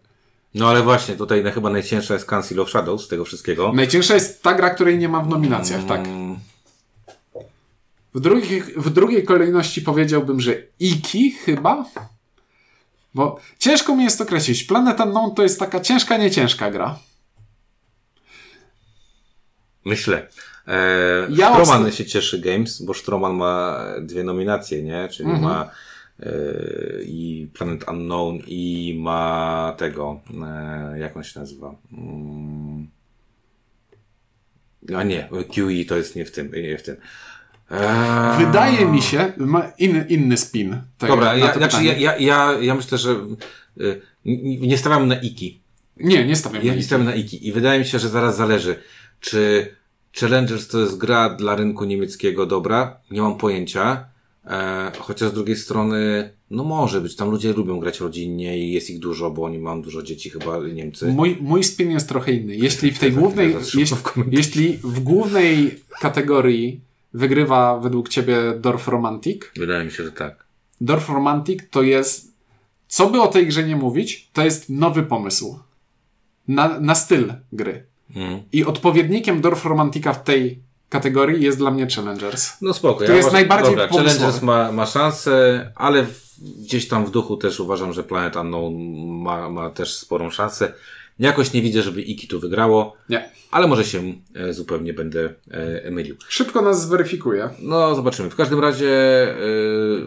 [0.54, 3.72] no ale właśnie, tutaj no, chyba najcięższa jest Council of Shadows z tego wszystkiego.
[3.72, 6.00] Najcięższa jest ta gra, której nie ma w nominacjach, tak.
[6.00, 6.36] Mm.
[8.14, 11.84] W, drugiej, w drugiej kolejności powiedziałbym, że Iki chyba.
[13.14, 14.64] Bo ciężko mi jest określić.
[14.64, 16.98] Planet Unknown to jest taka ciężka, nieciężka gra.
[19.84, 20.28] Myślę.
[20.66, 25.08] Eee, ja Stroman się cieszy Games, bo Stroman ma dwie nominacje, nie?
[25.08, 25.44] Czyli mm -hmm.
[25.44, 25.70] ma
[27.06, 30.20] i Planet Unknown i ma tego,
[30.92, 31.74] yy, jak on się nazywa?
[31.92, 32.86] Mm.
[34.96, 36.96] A nie, QE to jest nie w tym, nie w tym.
[37.70, 38.46] Eee...
[38.46, 40.76] Wydaje mi się, ma in, inny spin.
[40.98, 43.16] Tego, Dobra, ja, znaczy ja, ja, ja, ja myślę, że
[43.80, 44.00] y,
[44.60, 45.60] nie stawiam na Iki.
[45.96, 46.86] Nie, nie stawiam ja na Iki.
[46.86, 47.48] stawiam na Iki.
[47.48, 48.76] I wydaje mi się, że zaraz zależy,
[49.20, 49.74] czy
[50.20, 53.00] Challengers to jest gra dla rynku niemieckiego dobra.
[53.10, 54.09] Nie mam pojęcia.
[54.46, 58.90] E, chociaż z drugiej strony, no może być, tam ludzie lubią grać rodzinnie i jest
[58.90, 61.12] ich dużo, bo oni mają dużo dzieci, chyba Niemcy.
[61.12, 62.56] Mój, mój spin jest trochę inny.
[62.56, 63.84] Jeśli w tej głównej, jeśli,
[64.30, 66.80] jeśli w głównej kategorii
[67.14, 69.42] wygrywa według ciebie Dorf Romantic?
[69.56, 70.44] Wydaje mi się, że tak.
[70.80, 72.34] Dorf Romantic to jest,
[72.88, 75.58] co by o tej grze nie mówić, to jest nowy pomysł.
[76.48, 77.86] Na, na styl gry.
[78.16, 78.42] Mm.
[78.52, 80.58] I odpowiednikiem Dorf Romantica w tej
[80.90, 82.52] kategorii jest dla mnie Challengers.
[82.62, 82.94] No spoko.
[82.94, 86.06] Który ja jest najbardziej dobra, Challengers ma, ma szansę, ale
[86.58, 88.74] gdzieś tam w duchu też uważam, że Planet Unknown
[89.22, 90.72] ma, ma też sporą szansę.
[91.18, 92.96] Jakoś nie widzę, żeby Iki tu wygrało.
[93.08, 93.30] Nie.
[93.50, 96.16] Ale może się e, zupełnie będę e, mylił.
[96.28, 97.50] Szybko nas zweryfikuje.
[97.62, 98.30] No, zobaczymy.
[98.30, 99.36] W każdym razie, e,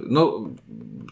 [0.08, 0.50] no,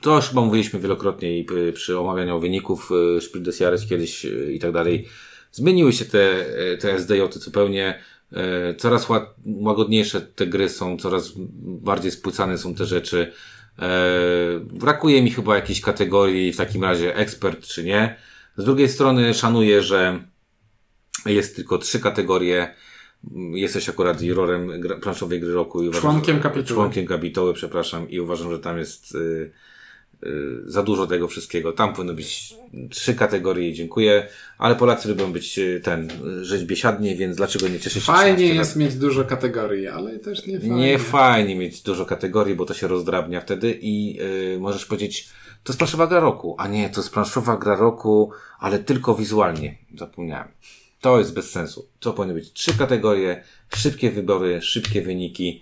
[0.02, 4.30] to już chyba mówiliśmy wielokrotnie i przy omawianiu wyników e, Spiel des Jahres kiedyś e,
[4.52, 5.08] i tak dalej.
[5.52, 8.00] Zmieniły się te, e, te SDJ-y zupełnie.
[8.34, 9.08] E, coraz
[9.46, 13.32] łagodniejsze te gry są, coraz bardziej spłycane są te rzeczy.
[13.80, 13.90] E,
[14.60, 18.16] brakuje mi chyba jakiejś kategorii, w takim razie ekspert czy nie.
[18.58, 20.24] Z drugiej strony szanuję, że
[21.26, 22.76] jest tylko trzy kategorie.
[23.54, 24.72] Jesteś akurat jurorem
[25.02, 25.84] planszowej gry roku.
[25.84, 26.76] I uważam, członkiem kapituły.
[26.76, 28.10] Członkiem kapituły, przepraszam.
[28.10, 29.52] I uważam, że tam jest y,
[30.66, 31.74] za dużo tego wszystkiego.
[31.74, 32.54] Tam powinno być
[32.90, 34.28] trzy kategorie, dziękuję.
[34.58, 36.10] Ale Polacy lubią być y, ten,
[36.42, 40.60] żyć biesiadnie, więc dlaczego nie cieszyć się Fajnie jest mieć dużo kategorii, ale też nie
[40.60, 40.76] fajnie.
[40.76, 44.20] Nie fajnie mieć dużo kategorii, bo to się rozdrabnia wtedy i
[44.60, 45.30] możesz powiedzieć,
[45.64, 49.78] to jest planszowa gra roku, a nie, to jest planszowa gra roku, ale tylko wizualnie.
[49.98, 50.48] Zapomniałem.
[51.02, 51.88] To jest bez sensu.
[52.00, 53.44] To powinny być trzy kategorie,
[53.76, 55.62] szybkie wybory, szybkie wyniki.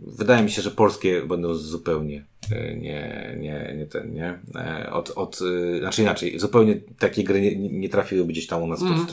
[0.00, 4.38] Wydaje mi się, że polskie będą zupełnie e, nie, nie, nie ten, nie?
[4.54, 5.38] E, od, od,
[5.76, 9.06] e, znaczy inaczej, zupełnie takie gry nie, nie trafiłyby gdzieś tam u nas mm.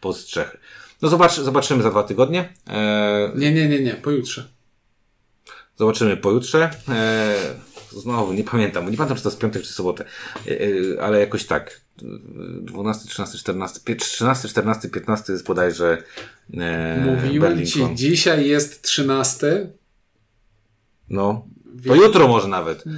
[0.00, 0.58] pod Strzechy.
[1.02, 2.48] No zobacz, zobaczymy za dwa tygodnie.
[3.34, 4.48] Nie, nie, nie, nie, pojutrze.
[5.76, 6.70] Zobaczymy pojutrze.
[7.90, 8.90] Znowu, nie pamiętam.
[8.90, 10.04] Nie pamiętam, czy to jest piątek, czy sobotę.
[11.00, 11.80] Ale jakoś tak.
[11.96, 16.02] 12, 13, 14, 13, 14, 15 jest bodajże
[16.54, 19.70] e, Mówiłem ci, dzisiaj jest 13.
[21.10, 21.46] No.
[21.86, 22.84] To jutro może nawet.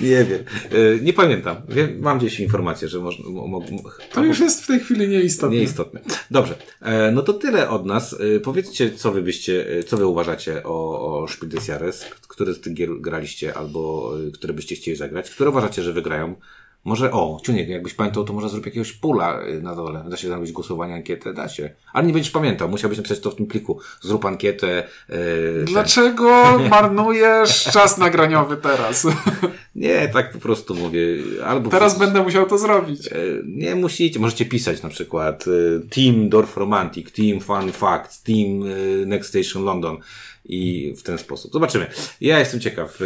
[0.00, 0.44] nie wiem.
[0.70, 1.56] E, nie pamiętam.
[2.00, 3.24] Mam gdzieś informację, że można.
[4.12, 5.56] To już jest w tej chwili nieistotne.
[5.56, 6.00] Nieistotne.
[6.30, 6.54] Dobrze.
[6.80, 8.16] E, no to tyle od nas.
[8.36, 11.26] E, powiedzcie, co wy byście, co wy uważacie o, o
[12.28, 16.34] które z tych gier graliście albo które byście chcieli zagrać, które uważacie, że wygrają.
[16.84, 20.04] Może, o, Ciuniek, jakbyś pamiętał, to może zrób jakiegoś pula y, na dole.
[20.08, 21.70] Da się zrobić głosowanie, ankietę, da się.
[21.92, 23.80] Ale nie będziesz pamiętał, musiałbyś napisać to w tym pliku.
[24.00, 24.88] Zrób ankietę.
[25.08, 26.68] Yy, Dlaczego ten...
[26.68, 29.06] marnujesz czas nagraniowy teraz?
[29.74, 31.00] nie, tak po prostu mówię.
[31.46, 33.06] Albo teraz będę musiał to zrobić.
[33.06, 38.64] Yy, nie musicie, możecie pisać na przykład yy, Team Dorf Romantic, Team Fun Facts, Team
[39.06, 39.96] Next Station London
[40.44, 41.52] i w ten sposób.
[41.52, 41.86] Zobaczymy.
[42.20, 42.98] Ja jestem ciekaw,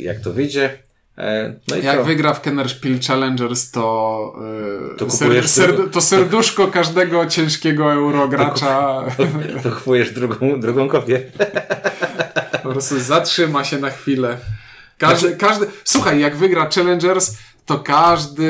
[0.00, 0.89] jak to wyjdzie.
[1.20, 2.04] E, no Jak co?
[2.04, 4.34] wygra w Kennerspiel Challengers, to,
[4.90, 9.04] yy, to, ser, ser, to serduszko każdego ciężkiego eurogracza.
[9.16, 9.26] To,
[9.70, 11.22] to, kupujesz drugą, drugą kopię.
[12.62, 14.38] Po prostu zatrzyma się na chwilę.
[14.98, 15.36] Każdy, znaczy...
[15.36, 18.44] każdy, słuchaj, jak wygra Challengers, to każdy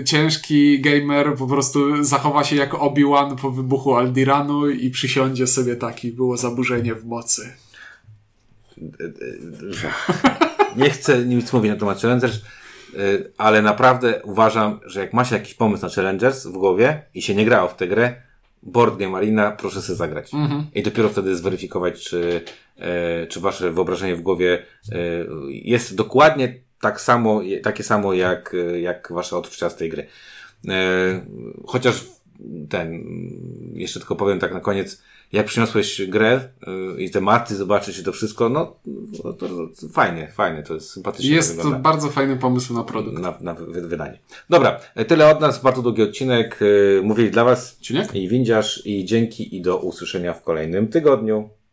[0.00, 5.76] y, ciężki gamer po prostu zachowa się jak Obi-Wan po wybuchu Aldiranu i przysiądzie sobie
[5.76, 7.52] taki, było zaburzenie w mocy.
[10.78, 12.34] Nie chcę nic mówić na temat Challengers,
[12.94, 17.34] y, ale naprawdę uważam, że jak masz jakiś pomysł na Challengers w głowie i się
[17.34, 18.14] nie grało w tę grę,
[18.62, 20.34] Board Game Arena, proszę sobie zagrać.
[20.34, 20.66] Mhm.
[20.74, 22.40] I dopiero wtedy zweryfikować, czy,
[22.76, 24.62] e, czy wasze wyobrażenie w głowie
[24.92, 24.96] e,
[25.50, 30.06] jest dokładnie tak samo, takie samo jak, jak wasze odczucia z tej gry.
[31.66, 32.04] Chociaż
[32.68, 33.04] ten,
[33.74, 35.02] jeszcze tylko powiem tak na koniec,
[35.32, 38.76] jak przyniosłeś grę yy, i te marty, zobaczyć to wszystko, no,
[39.24, 41.30] no to, to, fajnie, fajnie, to jest sympatycznie.
[41.30, 43.18] Jest to bardzo fajny pomysł na produkt.
[43.18, 44.18] Na, na wydanie.
[44.50, 46.58] Dobra, tyle od nas, bardzo długi odcinek.
[46.60, 48.14] Yy, mówili dla Was Ciuniek?
[48.14, 51.50] i Windziarz i dzięki i do usłyszenia w kolejnym tygodniu.